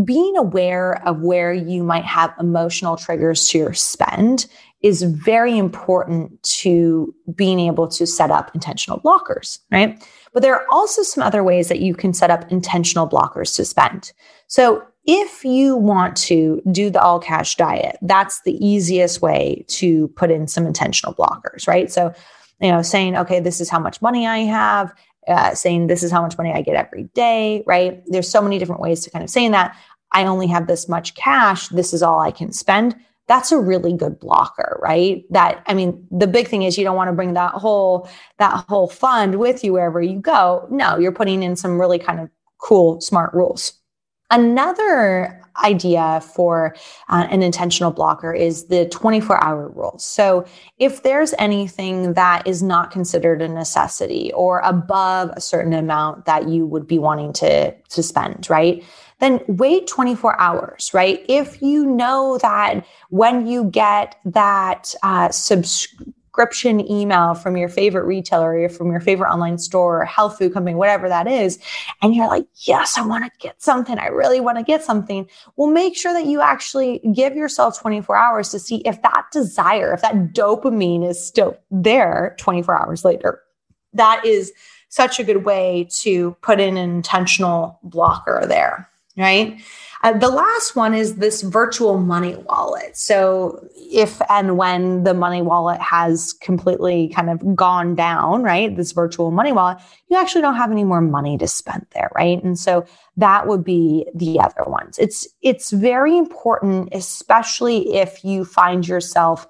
being 0.06 0.38
aware 0.38 1.06
of 1.08 1.22
where 1.22 1.54
you 1.54 1.84
might 1.84 2.06
have 2.06 2.34
emotional 2.40 2.96
triggers 2.96 3.50
to 3.50 3.58
your 3.58 3.74
spend 3.74 4.46
is 4.82 5.04
very 5.04 5.58
important 5.58 6.42
to 6.44 7.14
being 7.36 7.60
able 7.60 7.88
to 7.88 8.08
set 8.08 8.32
up 8.32 8.52
intentional 8.56 9.00
blockers, 9.00 9.60
right? 9.72 10.02
But 10.34 10.44
there 10.44 10.56
are 10.56 10.66
also 10.72 11.04
some 11.04 11.24
other 11.24 11.44
ways 11.44 11.68
that 11.68 11.82
you 11.82 11.94
can 11.94 12.14
set 12.14 12.32
up 12.32 12.50
intentional 12.52 13.08
blockers 13.08 13.56
to 13.58 13.66
spend. 13.66 14.14
So 14.48 14.84
if 15.06 15.44
you 15.44 15.76
want 15.76 16.16
to 16.16 16.62
do 16.72 16.90
the 16.90 17.02
all 17.02 17.20
cash 17.20 17.56
diet, 17.56 17.98
that's 18.02 18.42
the 18.42 18.54
easiest 18.66 19.22
way 19.22 19.66
to 19.68 20.08
put 20.10 20.32
in 20.32 20.48
some 20.48 20.66
intentional 20.66 21.14
blockers, 21.14 21.68
right? 21.68 21.92
So, 21.92 22.14
you 22.60 22.72
know, 22.72 22.82
saying, 22.82 23.18
okay, 23.18 23.40
this 23.40 23.60
is 23.60 23.70
how 23.70 23.80
much 23.80 24.02
money 24.02 24.28
I 24.28 24.40
have, 24.40 24.94
uh, 25.28 25.56
saying 25.56 25.88
this 25.88 26.04
is 26.04 26.12
how 26.12 26.22
much 26.22 26.38
money 26.38 26.52
I 26.54 26.62
get 26.62 26.76
every 26.76 27.06
day, 27.16 27.64
right? 27.66 28.04
There's 28.08 28.30
so 28.30 28.42
many 28.42 28.60
different 28.60 28.82
ways 28.82 29.02
to 29.02 29.10
kind 29.10 29.24
of 29.24 29.30
saying 29.30 29.52
that. 29.52 29.76
I 30.14 30.26
only 30.26 30.48
have 30.48 30.68
this 30.68 30.90
much 30.90 31.16
cash. 31.16 31.70
This 31.70 31.94
is 31.94 32.04
all 32.04 32.20
I 32.20 32.32
can 32.32 32.52
spend 32.52 32.98
that's 33.32 33.54
a 33.54 33.58
really 33.58 33.94
good 33.94 34.20
blocker, 34.20 34.78
right? 34.82 35.24
That 35.30 35.64
I 35.66 35.74
mean, 35.74 36.06
the 36.12 36.28
big 36.28 36.50
thing 36.50 36.64
is 36.64 36.78
you 36.78 36.84
don't 36.84 36.98
want 36.98 37.08
to 37.08 37.14
bring 37.14 37.34
that 37.36 37.54
whole 37.54 38.10
that 38.40 38.66
whole 38.68 38.90
fund 38.90 39.40
with 39.40 39.64
you 39.64 39.72
wherever 39.72 40.02
you 40.02 40.20
go. 40.20 40.68
No, 40.70 40.98
you're 40.98 41.14
putting 41.14 41.42
in 41.42 41.56
some 41.56 41.80
really 41.80 41.98
kind 41.98 42.20
of 42.20 42.30
cool 42.58 43.00
smart 43.00 43.34
rules. 43.34 43.72
Another 44.32 45.40
idea 45.64 46.22
for 46.22 46.74
uh, 47.10 47.28
an 47.30 47.44
intentional 47.44 47.92
blocker 47.92 48.34
is 48.34 48.68
the 48.68 48.88
24 48.88 49.44
hour 49.44 49.68
rule. 49.70 50.00
So, 50.00 50.46
if 50.80 51.04
there's 51.04 51.34
anything 51.38 52.14
that 52.14 52.48
is 52.48 52.64
not 52.64 52.92
considered 52.92 53.42
a 53.42 53.48
necessity 53.48 54.32
or 54.34 54.62
above 54.62 55.30
a 55.34 55.42
certain 55.42 55.74
amount 55.74 56.26
that 56.26 56.48
you 56.48 56.66
would 56.66 56.88
be 56.88 56.98
wanting 56.98 57.34
to, 57.34 57.72
to 57.72 58.02
spend, 58.02 58.50
right? 58.50 58.84
then 59.20 59.40
wait 59.48 59.86
24 59.86 60.40
hours, 60.42 60.92
right? 60.96 61.24
If 61.30 61.62
you 61.62 61.86
know 61.86 62.40
that 62.42 62.86
when 63.10 63.46
you 63.46 63.66
get 63.66 64.16
that 64.26 64.96
uh, 65.04 65.30
subscription 65.30 66.14
email 66.90 67.34
from 67.34 67.58
your 67.58 67.70
favorite 67.70 68.06
retailer 68.06 68.54
or 68.54 68.70
from 68.70 68.92
your 68.92 69.00
favorite 69.00 69.30
online 69.30 69.58
store 69.58 70.02
or 70.02 70.06
health 70.06 70.38
food 70.38 70.54
company, 70.54 70.76
whatever 70.76 71.10
that 71.10 71.28
is, 71.28 71.60
and 72.02 72.16
you're 72.16 72.28
like, 72.28 72.48
yes, 72.56 72.98
I 72.98 73.06
want 73.06 73.26
to 73.26 73.32
get 73.40 73.62
something. 73.62 73.98
I 73.98 74.08
really 74.08 74.40
want 74.40 74.58
to 74.58 74.64
get 74.64 74.84
something. 74.84 75.28
Well, 75.56 75.70
make 75.70 75.96
sure 75.96 76.14
that 76.14 76.26
you 76.26 76.42
actually 76.42 77.00
give 77.14 77.36
yourself 77.36 77.80
24 77.80 78.16
hours 78.16 78.50
to 78.50 78.60
see 78.60 78.78
if 78.78 79.02
that 79.02 79.26
desire, 79.32 79.94
if 79.94 80.02
that 80.02 80.34
dopamine 80.34 81.08
is 81.08 81.24
still 81.24 81.58
there 81.70 82.36
24 82.40 82.82
hours 82.82 83.06
later. 83.06 83.42
That 83.94 84.26
is 84.26 84.54
such 84.90 85.20
a 85.20 85.24
good 85.24 85.46
way 85.46 85.88
to 86.02 86.36
put 86.42 86.60
in 86.60 86.78
an 86.78 86.90
intentional 86.90 87.80
blocker 87.84 88.46
there 88.46 88.88
right? 89.18 89.62
Uh, 90.04 90.18
the 90.18 90.30
last 90.30 90.76
one 90.76 90.94
is 90.94 91.18
this 91.18 91.44
virtual 91.44 91.98
money 91.98 92.36
wallet. 92.36 92.98
So, 92.98 93.68
if 93.76 94.22
and 94.30 94.58
when 94.58 95.04
the 95.04 95.14
money 95.14 95.42
wallet 95.42 95.80
has 95.80 96.34
completely 96.34 97.10
kind 97.10 97.30
of 97.30 97.56
gone 97.56 97.94
down, 97.94 98.42
right, 98.44 98.76
this 98.76 98.94
virtual 98.94 99.32
money 99.32 99.52
wallet, 99.52 99.78
you 100.10 100.18
actually 100.18 100.42
don't 100.42 100.56
have 100.56 100.72
any 100.72 100.84
more 100.84 101.02
money 101.02 101.38
to 101.38 101.48
spend 101.48 101.86
there, 101.94 102.10
right? 102.16 102.42
And 102.44 102.58
so 102.58 102.86
that 103.18 103.48
would 103.48 103.64
be 103.64 104.08
the 104.16 104.40
other 104.40 104.64
ones. 104.66 104.98
It's 104.98 105.28
it's 105.42 105.72
very 105.72 106.18
important, 106.18 106.90
especially 106.94 107.96
if 107.96 108.24
you 108.24 108.46
find 108.46 108.88
yourself 108.88 109.48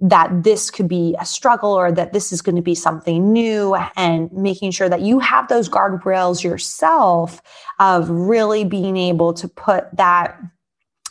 that 0.00 0.42
this 0.42 0.70
could 0.70 0.88
be 0.88 1.14
a 1.20 1.24
struggle 1.24 1.72
or 1.72 1.92
that 1.92 2.12
this 2.12 2.32
is 2.32 2.42
going 2.42 2.56
to 2.56 2.62
be 2.62 2.74
something 2.74 3.32
new 3.32 3.74
and 3.96 4.30
making 4.32 4.70
sure 4.70 4.88
that 4.88 5.02
you 5.02 5.18
have 5.20 5.48
those 5.48 5.68
guardrails 5.68 6.42
yourself 6.42 7.40
of 7.78 8.10
really 8.10 8.64
being 8.64 8.96
able 8.96 9.32
to 9.32 9.48
put 9.48 9.84
that 9.96 10.38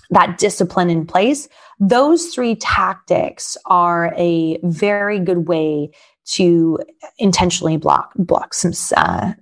that 0.10 0.38
discipline 0.38 0.90
in 0.92 1.08
place. 1.08 1.48
Those 1.80 2.28
three 2.28 2.56
tactics 2.56 3.58
are 3.66 4.14
a 4.16 4.60
very 4.64 5.18
good 5.20 5.48
way 5.48 5.90
to 6.26 6.80
intentionally 7.18 7.78
block 7.78 8.12
block 8.16 8.54
some 8.54 8.74
uh, 8.96 9.34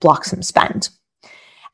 block 0.00 0.24
some 0.24 0.42
spend 0.42 0.90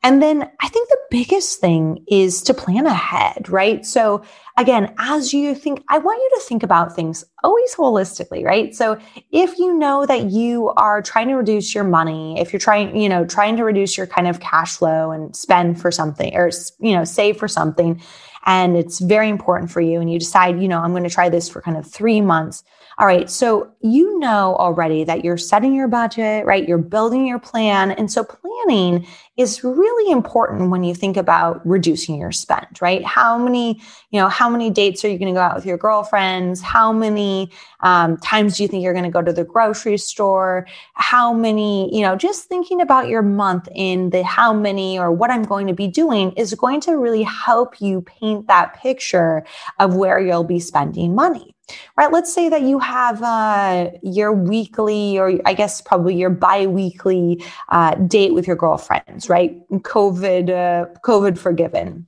and 0.05 0.21
then 0.21 0.47
I 0.61 0.67
think 0.67 0.87
the 0.87 0.99
biggest 1.09 1.59
thing 1.59 2.05
is 2.07 2.43
to 2.43 2.53
plan 2.53 2.85
ahead, 2.85 3.49
right? 3.49 3.83
So 3.83 4.21
again, 4.55 4.93
as 4.99 5.33
you 5.33 5.55
think, 5.55 5.83
I 5.89 5.97
want 5.97 6.19
you 6.19 6.29
to 6.35 6.45
think 6.47 6.61
about 6.61 6.95
things 6.95 7.25
always 7.43 7.73
holistically, 7.73 8.45
right? 8.45 8.75
So 8.75 8.99
if 9.31 9.57
you 9.57 9.73
know 9.73 10.05
that 10.05 10.25
you 10.25 10.69
are 10.77 11.01
trying 11.01 11.29
to 11.29 11.33
reduce 11.33 11.73
your 11.73 11.85
money, 11.85 12.39
if 12.39 12.53
you're 12.53 12.59
trying, 12.59 12.95
you 12.95 13.09
know, 13.09 13.25
trying 13.25 13.57
to 13.57 13.63
reduce 13.63 13.97
your 13.97 14.05
kind 14.05 14.27
of 14.27 14.39
cash 14.39 14.77
flow 14.77 15.09
and 15.09 15.35
spend 15.35 15.81
for 15.81 15.89
something 15.89 16.35
or, 16.35 16.51
you 16.79 16.93
know, 16.93 17.03
save 17.03 17.37
for 17.37 17.47
something, 17.47 17.99
and 18.45 18.77
it's 18.77 18.99
very 18.99 19.29
important 19.29 19.71
for 19.71 19.81
you, 19.81 19.99
and 19.99 20.11
you 20.11 20.19
decide, 20.19 20.61
you 20.61 20.67
know, 20.67 20.81
I'm 20.81 20.91
going 20.91 21.01
to 21.01 21.09
try 21.09 21.29
this 21.29 21.49
for 21.49 21.63
kind 21.63 21.77
of 21.77 21.87
three 21.87 22.21
months 22.21 22.63
all 22.97 23.05
right. 23.05 23.29
So 23.29 23.71
you 23.81 24.17
know 24.19 24.55
already 24.55 25.03
that 25.03 25.25
you're 25.25 25.37
setting 25.37 25.75
your 25.75 25.89
budget, 25.89 26.45
right? 26.45 26.65
You're 26.65 26.77
building 26.77 27.27
your 27.27 27.39
plan. 27.39 27.91
And 27.91 28.09
so 28.09 28.23
planning 28.23 29.05
is 29.35 29.65
really 29.65 30.11
important 30.11 30.71
when 30.71 30.85
you 30.85 30.95
think 30.95 31.17
about 31.17 31.65
reducing 31.67 32.17
your 32.17 32.31
spend, 32.31 32.81
right? 32.81 33.03
How 33.03 33.37
many, 33.37 33.81
you 34.11 34.19
know, 34.21 34.29
how 34.29 34.49
many 34.49 34.69
dates 34.69 35.03
are 35.03 35.09
you 35.09 35.17
going 35.17 35.33
to 35.33 35.37
go 35.37 35.41
out 35.41 35.55
with 35.55 35.65
your 35.65 35.77
girlfriends? 35.77 36.61
How 36.61 36.93
many 36.93 37.51
um, 37.81 38.15
times 38.17 38.55
do 38.55 38.63
you 38.63 38.69
think 38.69 38.81
you're 38.81 38.93
going 38.93 39.03
to 39.03 39.11
go 39.11 39.21
to 39.21 39.33
the 39.33 39.43
grocery 39.43 39.97
store? 39.97 40.65
How 40.93 41.33
many, 41.33 41.93
you 41.93 42.01
know, 42.01 42.15
just 42.15 42.47
thinking 42.47 42.79
about 42.79 43.09
your 43.09 43.21
month 43.21 43.67
in 43.75 44.11
the 44.11 44.23
how 44.23 44.53
many 44.53 44.97
or 44.97 45.11
what 45.11 45.31
I'm 45.31 45.43
going 45.43 45.67
to 45.67 45.73
be 45.73 45.87
doing 45.87 46.31
is 46.33 46.53
going 46.53 46.79
to 46.81 46.93
really 46.93 47.23
help 47.23 47.81
you 47.81 48.03
paint 48.03 48.47
that 48.47 48.75
picture 48.77 49.45
of 49.79 49.95
where 49.95 50.17
you'll 50.17 50.45
be 50.45 50.61
spending 50.61 51.13
money 51.13 51.54
right? 51.97 52.11
Let's 52.11 52.33
say 52.33 52.49
that 52.49 52.61
you 52.61 52.79
have 52.79 53.21
uh, 53.21 53.91
your 54.03 54.33
weekly, 54.33 55.17
or 55.17 55.39
I 55.45 55.53
guess 55.53 55.81
probably 55.81 56.15
your 56.15 56.29
bi-weekly 56.29 57.43
uh, 57.69 57.95
date 57.95 58.33
with 58.33 58.47
your 58.47 58.55
girlfriends, 58.55 59.29
right? 59.29 59.57
COVID, 59.69 60.49
uh, 60.49 60.99
COVID 61.01 61.37
forgiven. 61.37 62.07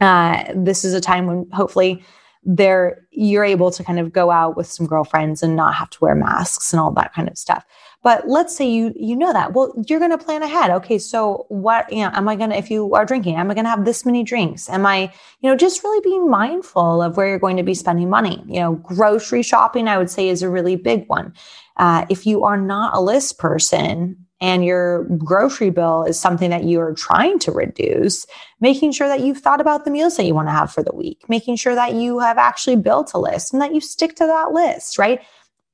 Uh, 0.00 0.44
this 0.54 0.84
is 0.84 0.94
a 0.94 1.00
time 1.00 1.26
when 1.26 1.50
hopefully 1.50 2.02
there 2.42 3.06
you're 3.10 3.44
able 3.44 3.70
to 3.70 3.84
kind 3.84 3.98
of 3.98 4.12
go 4.12 4.30
out 4.30 4.56
with 4.56 4.66
some 4.66 4.86
girlfriends 4.86 5.42
and 5.42 5.56
not 5.56 5.74
have 5.74 5.90
to 5.90 5.98
wear 6.00 6.14
masks 6.14 6.72
and 6.72 6.80
all 6.80 6.90
that 6.92 7.12
kind 7.12 7.28
of 7.28 7.36
stuff. 7.36 7.64
But 8.02 8.28
let's 8.28 8.56
say 8.56 8.68
you 8.68 8.92
you 8.96 9.14
know 9.14 9.32
that. 9.32 9.52
Well, 9.52 9.72
you're 9.86 9.98
going 9.98 10.10
to 10.10 10.18
plan 10.18 10.42
ahead. 10.42 10.70
Okay, 10.70 10.98
so 10.98 11.44
what, 11.48 11.92
you 11.92 12.02
know, 12.02 12.10
am 12.14 12.28
I 12.28 12.36
going 12.36 12.50
to 12.50 12.56
if 12.56 12.70
you 12.70 12.94
are 12.94 13.04
drinking, 13.04 13.36
am 13.36 13.50
I 13.50 13.54
going 13.54 13.64
to 13.64 13.70
have 13.70 13.84
this 13.84 14.06
many 14.06 14.22
drinks? 14.22 14.70
Am 14.70 14.86
I, 14.86 15.12
you 15.40 15.50
know, 15.50 15.56
just 15.56 15.84
really 15.84 16.00
being 16.00 16.30
mindful 16.30 17.02
of 17.02 17.16
where 17.16 17.28
you're 17.28 17.38
going 17.38 17.58
to 17.58 17.62
be 17.62 17.74
spending 17.74 18.08
money. 18.08 18.42
You 18.46 18.60
know, 18.60 18.74
grocery 18.76 19.42
shopping 19.42 19.86
I 19.86 19.98
would 19.98 20.10
say 20.10 20.28
is 20.28 20.42
a 20.42 20.48
really 20.48 20.76
big 20.76 21.06
one. 21.08 21.34
Uh, 21.76 22.06
if 22.08 22.26
you 22.26 22.44
are 22.44 22.56
not 22.56 22.94
a 22.94 23.00
list 23.00 23.38
person, 23.38 24.26
and 24.40 24.64
your 24.64 25.04
grocery 25.18 25.70
bill 25.70 26.04
is 26.04 26.18
something 26.18 26.50
that 26.50 26.64
you 26.64 26.80
are 26.80 26.94
trying 26.94 27.38
to 27.40 27.52
reduce, 27.52 28.26
making 28.60 28.92
sure 28.92 29.06
that 29.06 29.20
you've 29.20 29.38
thought 29.38 29.60
about 29.60 29.84
the 29.84 29.90
meals 29.90 30.16
that 30.16 30.24
you 30.24 30.34
want 30.34 30.48
to 30.48 30.52
have 30.52 30.72
for 30.72 30.82
the 30.82 30.94
week, 30.94 31.28
making 31.28 31.56
sure 31.56 31.74
that 31.74 31.94
you 31.94 32.18
have 32.20 32.38
actually 32.38 32.76
built 32.76 33.12
a 33.12 33.18
list 33.18 33.52
and 33.52 33.60
that 33.60 33.74
you 33.74 33.80
stick 33.80 34.16
to 34.16 34.26
that 34.26 34.52
list, 34.52 34.98
right? 34.98 35.20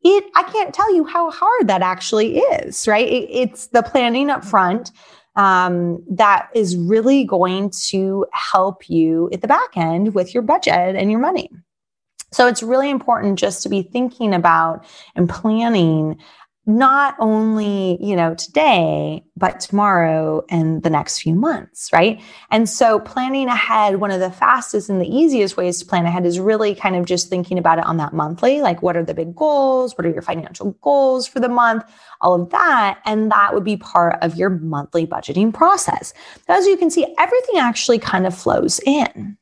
It, 0.08 0.24
I 0.36 0.44
can't 0.44 0.72
tell 0.72 0.94
you 0.94 1.04
how 1.04 1.32
hard 1.32 1.66
that 1.66 1.82
actually 1.82 2.38
is, 2.38 2.86
right? 2.86 3.08
It, 3.08 3.28
it's 3.28 3.66
the 3.68 3.82
planning 3.82 4.30
up 4.30 4.44
front 4.44 4.92
um, 5.34 6.00
that 6.08 6.48
is 6.54 6.76
really 6.76 7.24
going 7.24 7.70
to 7.88 8.24
help 8.32 8.88
you 8.88 9.28
at 9.32 9.40
the 9.40 9.48
back 9.48 9.76
end 9.76 10.14
with 10.14 10.32
your 10.32 10.44
budget 10.44 10.94
and 10.94 11.10
your 11.10 11.18
money. 11.18 11.50
So 12.30 12.46
it's 12.46 12.62
really 12.62 12.88
important 12.88 13.36
just 13.36 13.64
to 13.64 13.68
be 13.68 13.82
thinking 13.82 14.32
about 14.32 14.84
and 15.16 15.28
planning 15.28 16.18
not 16.66 17.14
only, 17.20 17.96
you 18.04 18.16
know, 18.16 18.34
today, 18.34 19.24
but 19.36 19.60
tomorrow 19.60 20.44
and 20.50 20.82
the 20.82 20.90
next 20.90 21.20
few 21.20 21.34
months, 21.34 21.90
right? 21.92 22.20
And 22.50 22.68
so 22.68 22.98
planning 22.98 23.46
ahead, 23.46 23.96
one 23.96 24.10
of 24.10 24.18
the 24.18 24.32
fastest 24.32 24.88
and 24.88 25.00
the 25.00 25.06
easiest 25.06 25.56
ways 25.56 25.78
to 25.78 25.86
plan 25.86 26.06
ahead 26.06 26.26
is 26.26 26.40
really 26.40 26.74
kind 26.74 26.96
of 26.96 27.04
just 27.04 27.28
thinking 27.28 27.56
about 27.56 27.78
it 27.78 27.86
on 27.86 27.98
that 27.98 28.12
monthly, 28.12 28.60
like 28.60 28.82
what 28.82 28.96
are 28.96 29.04
the 29.04 29.14
big 29.14 29.34
goals? 29.36 29.96
What 29.96 30.06
are 30.06 30.10
your 30.10 30.22
financial 30.22 30.72
goals 30.82 31.28
for 31.28 31.38
the 31.38 31.48
month? 31.48 31.84
All 32.20 32.34
of 32.34 32.50
that. 32.50 33.00
And 33.04 33.30
that 33.30 33.54
would 33.54 33.64
be 33.64 33.76
part 33.76 34.18
of 34.22 34.34
your 34.34 34.50
monthly 34.50 35.06
budgeting 35.06 35.54
process. 35.54 36.12
As 36.48 36.66
you 36.66 36.76
can 36.76 36.90
see, 36.90 37.06
everything 37.18 37.58
actually 37.58 38.00
kind 38.00 38.26
of 38.26 38.36
flows 38.36 38.80
in. 38.84 39.38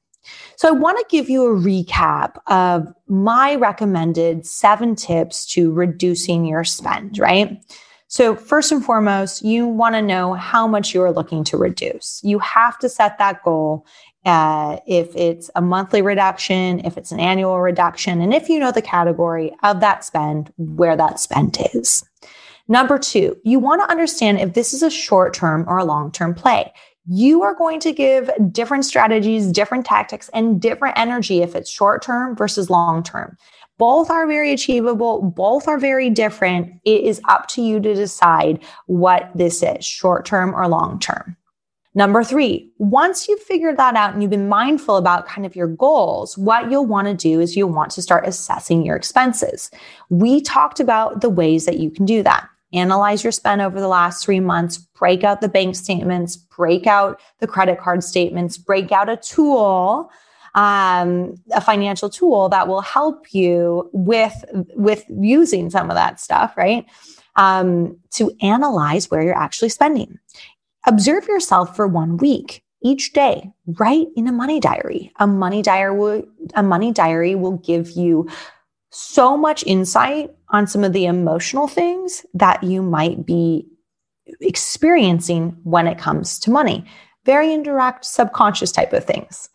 So 0.57 0.69
I 0.69 0.73
want 0.73 0.99
to 0.99 1.05
give 1.09 1.29
you 1.29 1.47
a 1.47 1.59
recap 1.59 2.37
of 2.47 2.87
my 3.09 3.55
recommended 3.57 4.47
seven 4.47 4.95
tips 4.95 5.47
to 5.53 5.73
reducing 5.73 6.45
your 6.45 6.65
spend, 6.65 7.19
right? 7.19 7.59
So, 8.09 8.37
first 8.37 8.71
and 8.71 8.85
foremost, 8.85 9.43
you 9.43 9.67
want 9.67 9.97
to 9.97 10.03
know 10.03 10.35
how 10.35 10.69
much 10.69 10.95
you're 10.95 11.11
looking 11.11 11.43
to 11.45 11.57
reduce. 11.57 12.21
You 12.23 12.39
have 12.39 12.79
to 12.79 12.89
set 12.89 13.19
that 13.19 13.43
goal. 13.43 13.87
Uh, 14.25 14.79
if 14.87 15.15
it's 15.17 15.51
a 15.57 15.61
monthly 15.61 16.01
reduction, 16.01 16.81
if 16.85 16.97
it's 16.97 17.13
an 17.13 17.19
annual 17.19 17.61
reduction, 17.61 18.21
and 18.21 18.33
if 18.33 18.49
you 18.49 18.59
know 18.59 18.71
the 18.71 18.81
category 18.81 19.53
of 19.63 19.81
that 19.81 20.05
spend, 20.05 20.53
where 20.57 20.97
that 20.97 21.19
spend 21.19 21.59
is. 21.75 22.05
Number 22.69 22.99
two, 22.99 23.37
you 23.45 23.59
want 23.59 23.83
to 23.83 23.91
understand 23.91 24.39
if 24.39 24.55
this 24.55 24.73
is 24.73 24.83
a 24.83 24.91
short 24.91 25.35
term 25.35 25.65
or 25.67 25.79
a 25.79 25.85
long 25.85 26.11
term 26.13 26.35
play 26.35 26.73
you 27.07 27.43
are 27.43 27.55
going 27.55 27.81
to 27.81 27.93
give 27.93 28.31
different 28.51 28.85
strategies, 28.85 29.53
different 29.53 29.85
tactics, 29.85 30.31
and 30.31 30.61
different 30.61 30.99
energy 30.99 31.43
if 31.43 31.55
it's 31.55 31.71
short 31.71 32.03
term 32.03 32.37
versus 32.37 32.71
long 32.71 33.03
term. 33.03 33.37
Both 33.77 34.09
are 34.09 34.27
very 34.27 34.53
achievable, 34.53 35.21
both 35.23 35.67
are 35.67 35.79
very 35.79 36.09
different. 36.09 36.81
It 36.85 37.03
is 37.03 37.21
up 37.29 37.49
to 37.49 37.63
you 37.63 37.81
to 37.81 37.95
decide 37.95 38.63
what 38.87 39.31
this 39.35 39.63
is 39.63 39.85
short 39.85 40.25
term 40.25 40.55
or 40.55 40.67
long 40.69 40.99
term. 40.99 41.37
Number 41.97 42.25
three, 42.25 42.73
once 42.79 43.29
you've 43.29 43.41
figured 43.41 43.77
that 43.77 43.95
out 43.95 44.15
and 44.15 44.23
you've 44.23 44.31
been 44.31 44.49
mindful 44.49 44.97
about 44.97 45.29
kind 45.29 45.47
of 45.47 45.55
your 45.55 45.69
goals, 45.69 46.37
what 46.37 46.71
you'll 46.71 46.87
want 46.87 47.07
to 47.07 47.15
do 47.15 47.41
is 47.41 47.57
you'll 47.57 47.73
want 47.73 47.93
to 47.93 48.03
start 48.03 48.27
assessing 48.27 48.85
your 48.85 48.97
expenses. 48.97 49.71
We 50.09 50.41
talked 50.41 50.81
about 50.81 51.21
the 51.21 51.31
ways 51.31 51.67
that 51.67 51.79
you 51.79 51.91
can 51.91 52.05
do 52.05 52.23
that 52.25 52.49
analyze 52.75 53.23
your 53.23 53.33
spend 53.33 53.61
over 53.61 53.81
the 53.81 53.89
last 53.89 54.25
three 54.25 54.41
months, 54.41 54.79
break 54.79 55.25
out 55.25 55.41
the 55.41 55.49
bank 55.49 55.77
statements, 55.77 56.37
break 56.37 56.87
out 56.87 57.21
the 57.41 57.47
credit 57.47 57.79
card 57.79 58.03
statements, 58.03 58.59
break 58.59 58.93
out 58.93 59.09
a 59.09 59.17
tool, 59.17 60.11
um, 60.55 61.37
a 61.53 61.61
financial 61.61 62.09
tool 62.09 62.49
that 62.49 62.69
will 62.69 62.81
help 62.81 63.33
you 63.33 63.91
with, 63.93 64.45
with 64.75 65.05
using 65.09 65.71
some 65.71 65.91
of 65.91 65.97
that 65.97 66.21
stuff, 66.21 66.57
right? 66.57 66.87
Um, 67.37 67.99
to 68.13 68.31
analyze 68.43 69.11
where 69.11 69.23
you're 69.23 69.37
actually 69.37 69.71
spending. 69.71 70.19
Observe 70.87 71.27
yourself 71.27 71.75
for 71.75 71.87
one 71.87 72.17
week 72.19 72.65
each 72.85 73.15
day 73.15 73.51
write 73.79 74.09
in 74.15 74.29
a 74.29 74.33
money 74.33 74.61
diary 74.61 75.11
a 75.19 75.27
money 75.27 75.63
diary 75.63 75.97
will, 75.97 76.23
a 76.55 76.63
money 76.63 76.93
diary 76.93 77.35
will 77.35 77.57
give 77.57 77.91
you 77.93 78.29
so 78.95 79.37
much 79.37 79.65
insight 79.67 80.31
on 80.51 80.67
some 80.67 80.85
of 80.85 80.93
the 80.93 81.07
emotional 81.07 81.67
things 81.67 82.25
that 82.35 82.63
you 82.63 82.81
might 82.81 83.27
be 83.27 83.67
experiencing 84.41 85.57
when 85.65 85.87
it 85.87 85.99
comes 85.99 86.39
to 86.41 86.51
money. 86.51 86.85
Very 87.25 87.53
indirect, 87.53 88.05
subconscious 88.05 88.71
type 88.71 88.93
of 88.93 89.05
things. 89.05 89.49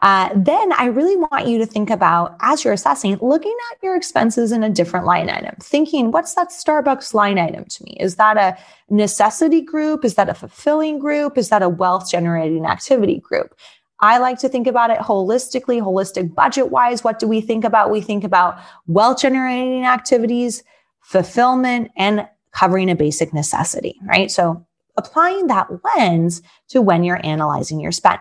Uh, 0.00 0.30
then 0.36 0.72
I 0.74 0.86
really 0.86 1.16
want 1.16 1.48
you 1.48 1.58
to 1.58 1.66
think 1.66 1.90
about, 1.90 2.36
as 2.40 2.62
you're 2.62 2.72
assessing, 2.72 3.18
looking 3.20 3.56
at 3.72 3.82
your 3.82 3.96
expenses 3.96 4.52
in 4.52 4.62
a 4.62 4.70
different 4.70 5.06
line 5.06 5.28
item, 5.28 5.56
thinking, 5.60 6.12
what's 6.12 6.34
that 6.34 6.50
Starbucks 6.50 7.14
line 7.14 7.38
item 7.38 7.64
to 7.64 7.84
me? 7.84 7.96
Is 7.98 8.14
that 8.16 8.36
a 8.36 8.56
necessity 8.88 9.60
group? 9.60 10.04
Is 10.04 10.14
that 10.14 10.28
a 10.28 10.34
fulfilling 10.34 11.00
group? 11.00 11.36
Is 11.36 11.48
that 11.48 11.62
a 11.62 11.68
wealth 11.68 12.08
generating 12.08 12.64
activity 12.64 13.18
group? 13.18 13.54
I 14.00 14.18
like 14.18 14.38
to 14.40 14.48
think 14.48 14.66
about 14.66 14.90
it 14.90 14.98
holistically, 14.98 15.80
holistic 15.80 16.34
budget 16.34 16.70
wise. 16.70 17.02
What 17.02 17.18
do 17.18 17.26
we 17.26 17.40
think 17.40 17.64
about? 17.64 17.90
We 17.90 18.00
think 18.00 18.24
about 18.24 18.58
wealth 18.86 19.20
generating 19.20 19.86
activities, 19.86 20.62
fulfillment, 21.00 21.90
and 21.96 22.28
covering 22.52 22.90
a 22.90 22.94
basic 22.94 23.32
necessity, 23.32 23.98
right? 24.06 24.30
So 24.30 24.66
applying 24.96 25.46
that 25.46 25.68
lens 25.96 26.42
to 26.68 26.82
when 26.82 27.04
you're 27.04 27.24
analyzing 27.24 27.80
your 27.80 27.92
spend. 27.92 28.20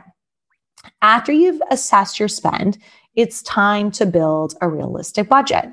After 1.01 1.31
you've 1.31 1.61
assessed 1.71 2.19
your 2.19 2.29
spend, 2.29 2.77
it's 3.15 3.41
time 3.43 3.91
to 3.91 4.05
build 4.05 4.55
a 4.61 4.69
realistic 4.69 5.29
budget. 5.29 5.65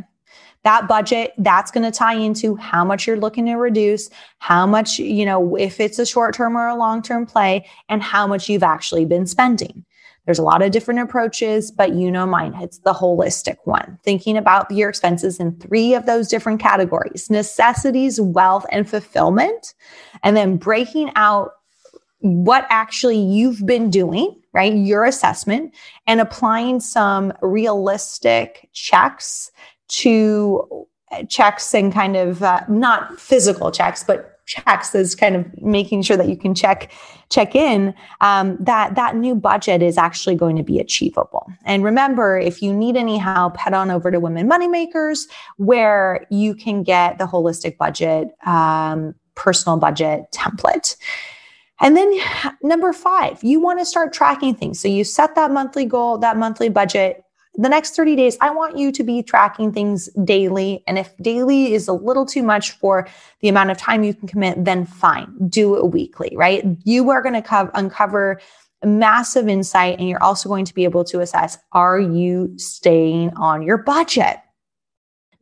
That 0.64 0.86
budget, 0.86 1.32
that's 1.38 1.72
going 1.72 1.90
to 1.90 1.96
tie 1.96 2.14
into 2.14 2.54
how 2.54 2.84
much 2.84 3.06
you're 3.06 3.16
looking 3.16 3.46
to 3.46 3.54
reduce, 3.54 4.10
how 4.38 4.64
much, 4.64 4.98
you 4.98 5.24
know, 5.24 5.56
if 5.56 5.80
it's 5.80 5.98
a 5.98 6.06
short 6.06 6.34
term 6.34 6.56
or 6.56 6.68
a 6.68 6.76
long 6.76 7.02
term 7.02 7.26
play, 7.26 7.66
and 7.88 8.00
how 8.00 8.28
much 8.28 8.48
you've 8.48 8.62
actually 8.62 9.04
been 9.04 9.26
spending. 9.26 9.84
There's 10.24 10.38
a 10.38 10.44
lot 10.44 10.62
of 10.62 10.70
different 10.70 11.00
approaches, 11.00 11.70
but 11.70 11.94
you 11.94 12.10
know 12.10 12.26
mine. 12.26 12.54
It's 12.60 12.78
the 12.78 12.92
holistic 12.92 13.56
one. 13.64 13.98
Thinking 14.04 14.36
about 14.36 14.70
your 14.70 14.88
expenses 14.88 15.40
in 15.40 15.58
three 15.58 15.94
of 15.94 16.06
those 16.06 16.28
different 16.28 16.60
categories 16.60 17.28
necessities, 17.30 18.20
wealth, 18.20 18.66
and 18.70 18.88
fulfillment. 18.88 19.74
And 20.22 20.36
then 20.36 20.56
breaking 20.56 21.10
out 21.16 21.52
what 22.20 22.66
actually 22.70 23.18
you've 23.18 23.66
been 23.66 23.90
doing, 23.90 24.40
right? 24.52 24.72
Your 24.72 25.04
assessment 25.04 25.74
and 26.06 26.20
applying 26.20 26.78
some 26.78 27.32
realistic 27.42 28.68
checks 28.72 29.50
to 29.88 30.86
checks 31.28 31.74
and 31.74 31.92
kind 31.92 32.16
of 32.16 32.42
uh, 32.42 32.60
not 32.68 33.20
physical 33.20 33.70
checks, 33.70 34.04
but 34.04 34.31
checks 34.52 34.94
is 34.94 35.14
kind 35.14 35.36
of 35.36 35.62
making 35.62 36.02
sure 36.02 36.16
that 36.16 36.28
you 36.28 36.36
can 36.36 36.54
check 36.54 36.90
check 37.30 37.54
in 37.54 37.94
um, 38.20 38.56
that 38.60 38.94
that 38.94 39.16
new 39.16 39.34
budget 39.34 39.82
is 39.82 39.96
actually 39.96 40.34
going 40.34 40.56
to 40.56 40.62
be 40.62 40.78
achievable 40.78 41.46
and 41.64 41.84
remember 41.84 42.38
if 42.38 42.60
you 42.60 42.72
need 42.72 42.96
any 42.96 43.16
help 43.16 43.56
head 43.56 43.74
on 43.74 43.90
over 43.90 44.10
to 44.10 44.20
women 44.20 44.48
moneymakers 44.48 45.20
where 45.56 46.26
you 46.30 46.54
can 46.54 46.82
get 46.82 47.18
the 47.18 47.24
holistic 47.24 47.76
budget 47.78 48.28
um, 48.46 49.14
personal 49.34 49.78
budget 49.78 50.24
template 50.32 50.96
and 51.80 51.96
then 51.96 52.16
number 52.62 52.92
five, 52.92 53.42
you 53.42 53.60
want 53.60 53.80
to 53.80 53.84
start 53.84 54.12
tracking 54.12 54.54
things. 54.54 54.78
So 54.78 54.86
you 54.86 55.02
set 55.02 55.34
that 55.34 55.50
monthly 55.50 55.84
goal, 55.84 56.16
that 56.18 56.36
monthly 56.36 56.68
budget 56.68 57.24
the 57.54 57.68
next 57.68 57.94
30 57.94 58.16
days, 58.16 58.36
I 58.40 58.50
want 58.50 58.78
you 58.78 58.90
to 58.92 59.04
be 59.04 59.22
tracking 59.22 59.72
things 59.72 60.08
daily. 60.24 60.82
And 60.86 60.98
if 60.98 61.14
daily 61.18 61.74
is 61.74 61.86
a 61.86 61.92
little 61.92 62.24
too 62.24 62.42
much 62.42 62.70
for 62.72 63.06
the 63.40 63.48
amount 63.48 63.70
of 63.70 63.76
time 63.76 64.04
you 64.04 64.14
can 64.14 64.26
commit, 64.26 64.64
then 64.64 64.86
fine, 64.86 65.34
do 65.48 65.76
it 65.76 65.92
weekly, 65.92 66.32
right? 66.34 66.64
You 66.84 67.10
are 67.10 67.22
going 67.22 67.34
to 67.34 67.42
co- 67.42 67.70
uncover 67.74 68.40
massive 68.84 69.48
insight 69.48 69.98
and 69.98 70.08
you're 70.08 70.22
also 70.22 70.48
going 70.48 70.64
to 70.64 70.74
be 70.74 70.84
able 70.84 71.04
to 71.04 71.20
assess 71.20 71.58
are 71.72 72.00
you 72.00 72.52
staying 72.56 73.32
on 73.36 73.62
your 73.62 73.78
budget? 73.78 74.38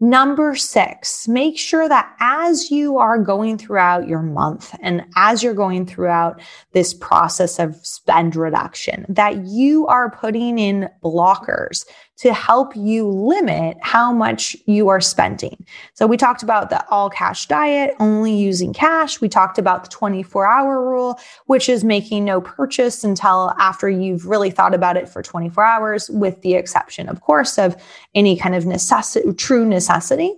Number 0.03 0.55
six, 0.55 1.29
make 1.29 1.59
sure 1.59 1.87
that 1.87 2.17
as 2.21 2.71
you 2.71 2.97
are 2.97 3.19
going 3.19 3.59
throughout 3.59 4.09
your 4.09 4.23
month 4.23 4.75
and 4.81 5.05
as 5.15 5.43
you're 5.43 5.53
going 5.53 5.85
throughout 5.85 6.41
this 6.73 6.95
process 6.95 7.59
of 7.59 7.77
spend 7.85 8.35
reduction, 8.35 9.05
that 9.11 9.45
you 9.45 9.87
are 9.89 10.11
putting 10.11 10.59
in 10.59 10.89
blockers 11.05 11.85
to 12.21 12.35
help 12.35 12.77
you 12.77 13.09
limit 13.09 13.79
how 13.81 14.13
much 14.13 14.55
you 14.67 14.89
are 14.89 15.01
spending. 15.01 15.65
So 15.95 16.07
we 16.07 16.19
talked 16.19 16.43
about 16.43 16.69
the 16.69 16.87
all 16.91 17.09
cash 17.09 17.47
diet, 17.47 17.95
only 17.99 18.37
using 18.37 18.75
cash. 18.75 19.23
We 19.23 19.29
talked 19.31 19.57
about 19.57 19.85
the 19.85 19.91
24 19.91 20.47
hour 20.47 20.87
rule, 20.87 21.19
which 21.47 21.67
is 21.71 21.83
making 21.83 22.27
no 22.27 22.43
purchase 22.43 23.05
until 23.05 23.55
after 23.59 23.89
you've 23.89 24.27
really 24.27 24.51
thought 24.51 24.75
about 24.75 24.99
it 24.99 25.09
for 25.09 25.23
24 25.23 25.65
hours, 25.65 26.11
with 26.11 26.43
the 26.43 26.55
exception, 26.57 27.09
of 27.09 27.23
course, 27.23 27.59
of 27.59 27.75
any 28.15 28.37
kind 28.37 28.55
of 28.55 28.67
necessity, 28.67 29.33
true 29.33 29.65
necessity. 29.65 30.35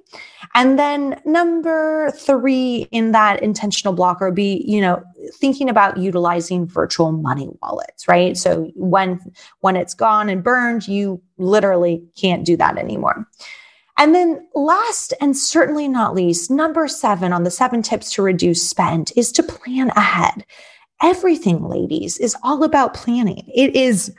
And 0.54 0.78
then 0.78 1.20
number 1.24 2.10
three 2.10 2.86
in 2.90 3.12
that 3.12 3.42
intentional 3.42 3.94
blocker 3.94 4.26
would 4.26 4.34
be, 4.34 4.62
you 4.66 4.80
know, 4.80 5.02
thinking 5.34 5.70
about 5.70 5.96
utilizing 5.96 6.66
virtual 6.66 7.10
money 7.10 7.48
wallets, 7.62 8.06
right? 8.06 8.36
So 8.36 8.70
when 8.74 9.18
when 9.60 9.76
it's 9.76 9.94
gone 9.94 10.28
and 10.28 10.44
burned, 10.44 10.86
you 10.86 11.22
literally 11.38 12.02
can't 12.16 12.44
do 12.44 12.56
that 12.58 12.76
anymore. 12.76 13.26
And 13.98 14.14
then 14.14 14.46
last 14.54 15.14
and 15.20 15.36
certainly 15.36 15.88
not 15.88 16.14
least, 16.14 16.50
number 16.50 16.88
seven 16.88 17.32
on 17.32 17.44
the 17.44 17.50
seven 17.50 17.82
tips 17.82 18.12
to 18.14 18.22
reduce 18.22 18.68
spend 18.68 19.12
is 19.16 19.32
to 19.32 19.42
plan 19.42 19.90
ahead. 19.90 20.44
Everything, 21.02 21.68
ladies, 21.68 22.18
is 22.18 22.36
all 22.42 22.62
about 22.62 22.94
planning. 22.94 23.50
It 23.54 23.74
is 23.74 24.14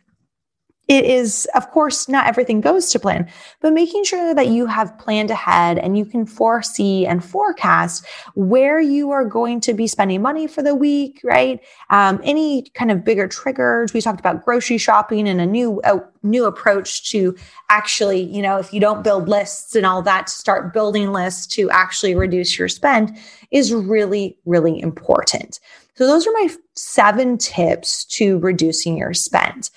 it 0.89 1.05
is, 1.05 1.47
of 1.55 1.71
course, 1.71 2.09
not 2.09 2.27
everything 2.27 2.59
goes 2.59 2.89
to 2.89 2.99
plan, 2.99 3.29
but 3.61 3.71
making 3.71 4.03
sure 4.03 4.35
that 4.35 4.49
you 4.49 4.65
have 4.65 4.97
planned 4.99 5.31
ahead 5.31 5.77
and 5.77 5.97
you 5.97 6.05
can 6.05 6.25
foresee 6.25 7.05
and 7.05 7.23
forecast 7.23 8.05
where 8.35 8.81
you 8.81 9.09
are 9.11 9.23
going 9.23 9.61
to 9.61 9.73
be 9.73 9.87
spending 9.87 10.21
money 10.21 10.45
for 10.45 10.61
the 10.61 10.75
week, 10.75 11.21
right? 11.23 11.61
Um, 11.89 12.19
any 12.23 12.63
kind 12.73 12.91
of 12.91 13.05
bigger 13.05 13.29
triggers. 13.29 13.93
We 13.93 14.01
talked 14.01 14.19
about 14.19 14.43
grocery 14.43 14.77
shopping 14.77 15.29
and 15.29 15.39
a 15.39 15.45
new, 15.45 15.79
a 15.85 16.01
new 16.21 16.45
approach 16.45 17.09
to 17.11 17.33
actually, 17.69 18.21
you 18.21 18.41
know, 18.41 18.57
if 18.57 18.73
you 18.73 18.81
don't 18.81 19.03
build 19.03 19.29
lists 19.29 19.75
and 19.75 19.85
all 19.85 20.01
that, 20.01 20.27
to 20.27 20.33
start 20.33 20.73
building 20.73 21.13
lists 21.13 21.47
to 21.55 21.69
actually 21.71 22.13
reduce 22.13 22.59
your 22.59 22.67
spend 22.67 23.17
is 23.51 23.73
really, 23.73 24.37
really 24.45 24.81
important. 24.81 25.61
So 25.95 26.07
those 26.07 26.27
are 26.27 26.33
my 26.33 26.49
seven 26.75 27.37
tips 27.37 28.03
to 28.05 28.39
reducing 28.39 28.97
your 28.97 29.13
spend. 29.13 29.69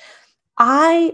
I 0.59 1.13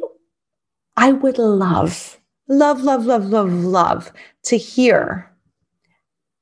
I 0.97 1.13
would 1.13 1.39
love, 1.39 2.21
love, 2.49 2.83
love, 2.83 3.07
love, 3.07 3.27
love, 3.27 3.53
love 3.53 4.13
to 4.45 4.57
hear 4.57 5.33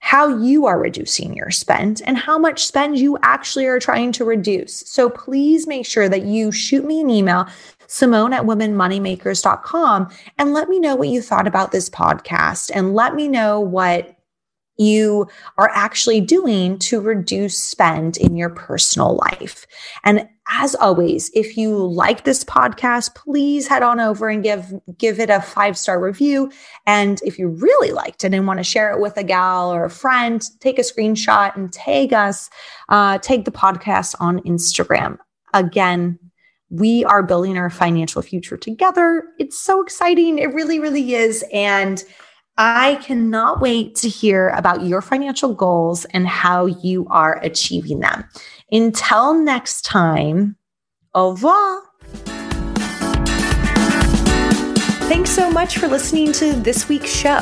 how 0.01 0.39
you 0.39 0.67
are 0.67 0.81
reducing 0.81 1.37
your 1.37 1.51
spend 1.51 2.03
and 2.05 2.17
how 2.17 2.39
much 2.39 2.67
spend 2.67 2.99
you 2.99 3.17
actually 3.23 3.67
are 3.67 3.79
trying 3.79 4.11
to 4.11 4.25
reduce. 4.25 4.81
So 4.91 5.09
please 5.09 5.67
make 5.67 5.87
sure 5.87 6.09
that 6.09 6.25
you 6.25 6.51
shoot 6.51 6.85
me 6.85 7.01
an 7.01 7.11
email, 7.11 7.47
Simone 7.87 8.33
at 8.33 8.43
womenmoneymakers.com, 8.43 10.09
and 10.39 10.53
let 10.53 10.69
me 10.69 10.81
know 10.81 10.97
what 10.97 11.09
you 11.09 11.21
thought 11.23 11.47
about 11.47 11.71
this 11.71 11.89
podcast 11.89 12.71
and 12.75 12.95
let 12.95 13.15
me 13.15 13.29
know 13.29 13.61
what 13.61 14.17
you 14.79 15.29
are 15.59 15.71
actually 15.75 16.23
doing 16.23 16.79
to 16.79 17.01
reduce 17.01 17.59
spend 17.59 18.17
in 18.17 18.35
your 18.37 18.49
personal 18.49 19.17
life. 19.17 19.67
And 20.05 20.27
as 20.51 20.75
always, 20.75 21.31
if 21.33 21.57
you 21.57 21.77
like 21.77 22.25
this 22.25 22.45
podcast, 22.45 23.15
please 23.15 23.69
head 23.69 23.83
on 23.83 24.01
over 24.01 24.29
and 24.29 24.43
give 24.43 24.73
give 24.99 25.21
it 25.21 25.31
a 25.31 25.41
five 25.41 25.79
star 25.79 26.01
review. 26.01 26.51
And 26.87 27.21
if 27.25 27.39
you 27.39 27.49
really 27.49 27.93
liked 27.93 28.25
it 28.25 28.35
and 28.35 28.47
want 28.47 28.59
to 28.59 28.65
share 28.65 28.91
it 28.93 29.01
with 29.01 29.17
a 29.17 29.25
gal 29.25 29.73
or 29.73 29.85
a 29.85 29.91
friend, 29.91 30.43
take 30.59 30.79
a 30.79 30.83
screenshot 30.83 31.57
and 31.57 31.73
tag 31.73 32.13
us, 32.13 32.51
uh, 32.89 33.19
tag 33.19 33.45
the 33.45 33.53
podcast 33.53 34.17
on 34.19 34.41
Instagram. 34.41 35.19
Again, 35.55 36.19
we 36.69 37.05
are 37.05 37.23
building 37.23 37.57
our 37.57 37.71
financial 37.71 38.23
future 38.23 38.57
together. 38.57 39.25
It's 39.39 39.59
so 39.59 39.83
exciting. 39.83 40.39
It 40.39 40.53
really, 40.55 40.79
really 40.79 41.15
is. 41.15 41.45
And 41.53 42.03
I 42.57 42.97
cannot 42.97 43.61
wait 43.61 43.95
to 43.97 44.09
hear 44.09 44.51
about 44.51 44.85
your 44.85 45.01
financial 45.01 45.55
goals 45.55 46.05
and 46.07 46.29
how 46.29 46.67
you 46.67 47.07
are 47.09 47.41
achieving 47.43 48.01
them. 48.01 48.25
Until 48.73 49.35
next 49.35 49.85
time, 49.85 50.55
au 51.13 51.31
revoir. 51.31 51.83
Thanks 55.09 55.31
so 55.31 55.51
much 55.51 55.79
for 55.79 55.89
listening 55.89 56.31
to 56.35 56.53
this 56.53 56.89
week's 56.89 57.11
show. 57.11 57.41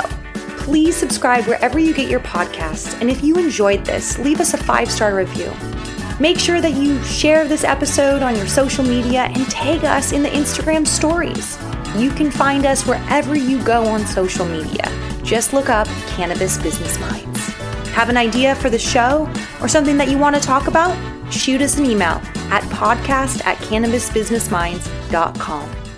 Please 0.57 0.95
subscribe 0.95 1.45
wherever 1.45 1.77
you 1.77 1.93
get 1.93 2.09
your 2.09 2.19
podcasts. 2.21 2.99
And 2.99 3.11
if 3.11 3.23
you 3.23 3.35
enjoyed 3.35 3.85
this, 3.85 4.17
leave 4.17 4.39
us 4.39 4.55
a 4.55 4.57
five 4.57 4.89
star 4.89 5.15
review. 5.15 5.53
Make 6.19 6.39
sure 6.39 6.61
that 6.61 6.73
you 6.73 7.01
share 7.03 7.47
this 7.47 7.63
episode 7.63 8.23
on 8.23 8.35
your 8.35 8.47
social 8.47 8.83
media 8.83 9.29
and 9.33 9.47
tag 9.51 9.85
us 9.85 10.11
in 10.13 10.23
the 10.23 10.29
Instagram 10.29 10.87
stories. 10.87 11.59
You 11.95 12.09
can 12.09 12.31
find 12.31 12.65
us 12.65 12.87
wherever 12.87 13.35
you 13.35 13.63
go 13.63 13.85
on 13.85 14.05
social 14.07 14.45
media. 14.45 14.91
Just 15.23 15.53
look 15.53 15.69
up 15.69 15.87
Cannabis 16.07 16.57
Business 16.57 16.99
Minds. 16.99 17.39
Have 17.93 18.09
an 18.09 18.17
idea 18.17 18.55
for 18.55 18.71
the 18.71 18.79
show 18.79 19.31
or 19.61 19.67
something 19.67 19.97
that 19.97 20.09
you 20.09 20.17
want 20.17 20.35
to 20.35 20.41
talk 20.41 20.67
about? 20.67 21.18
Shoot 21.31 21.61
us 21.61 21.77
an 21.77 21.85
email 21.85 22.21
at 22.51 22.63
podcast 22.63 23.45
at 23.45 23.57
cannabisbusinessminds.com. 23.57 25.88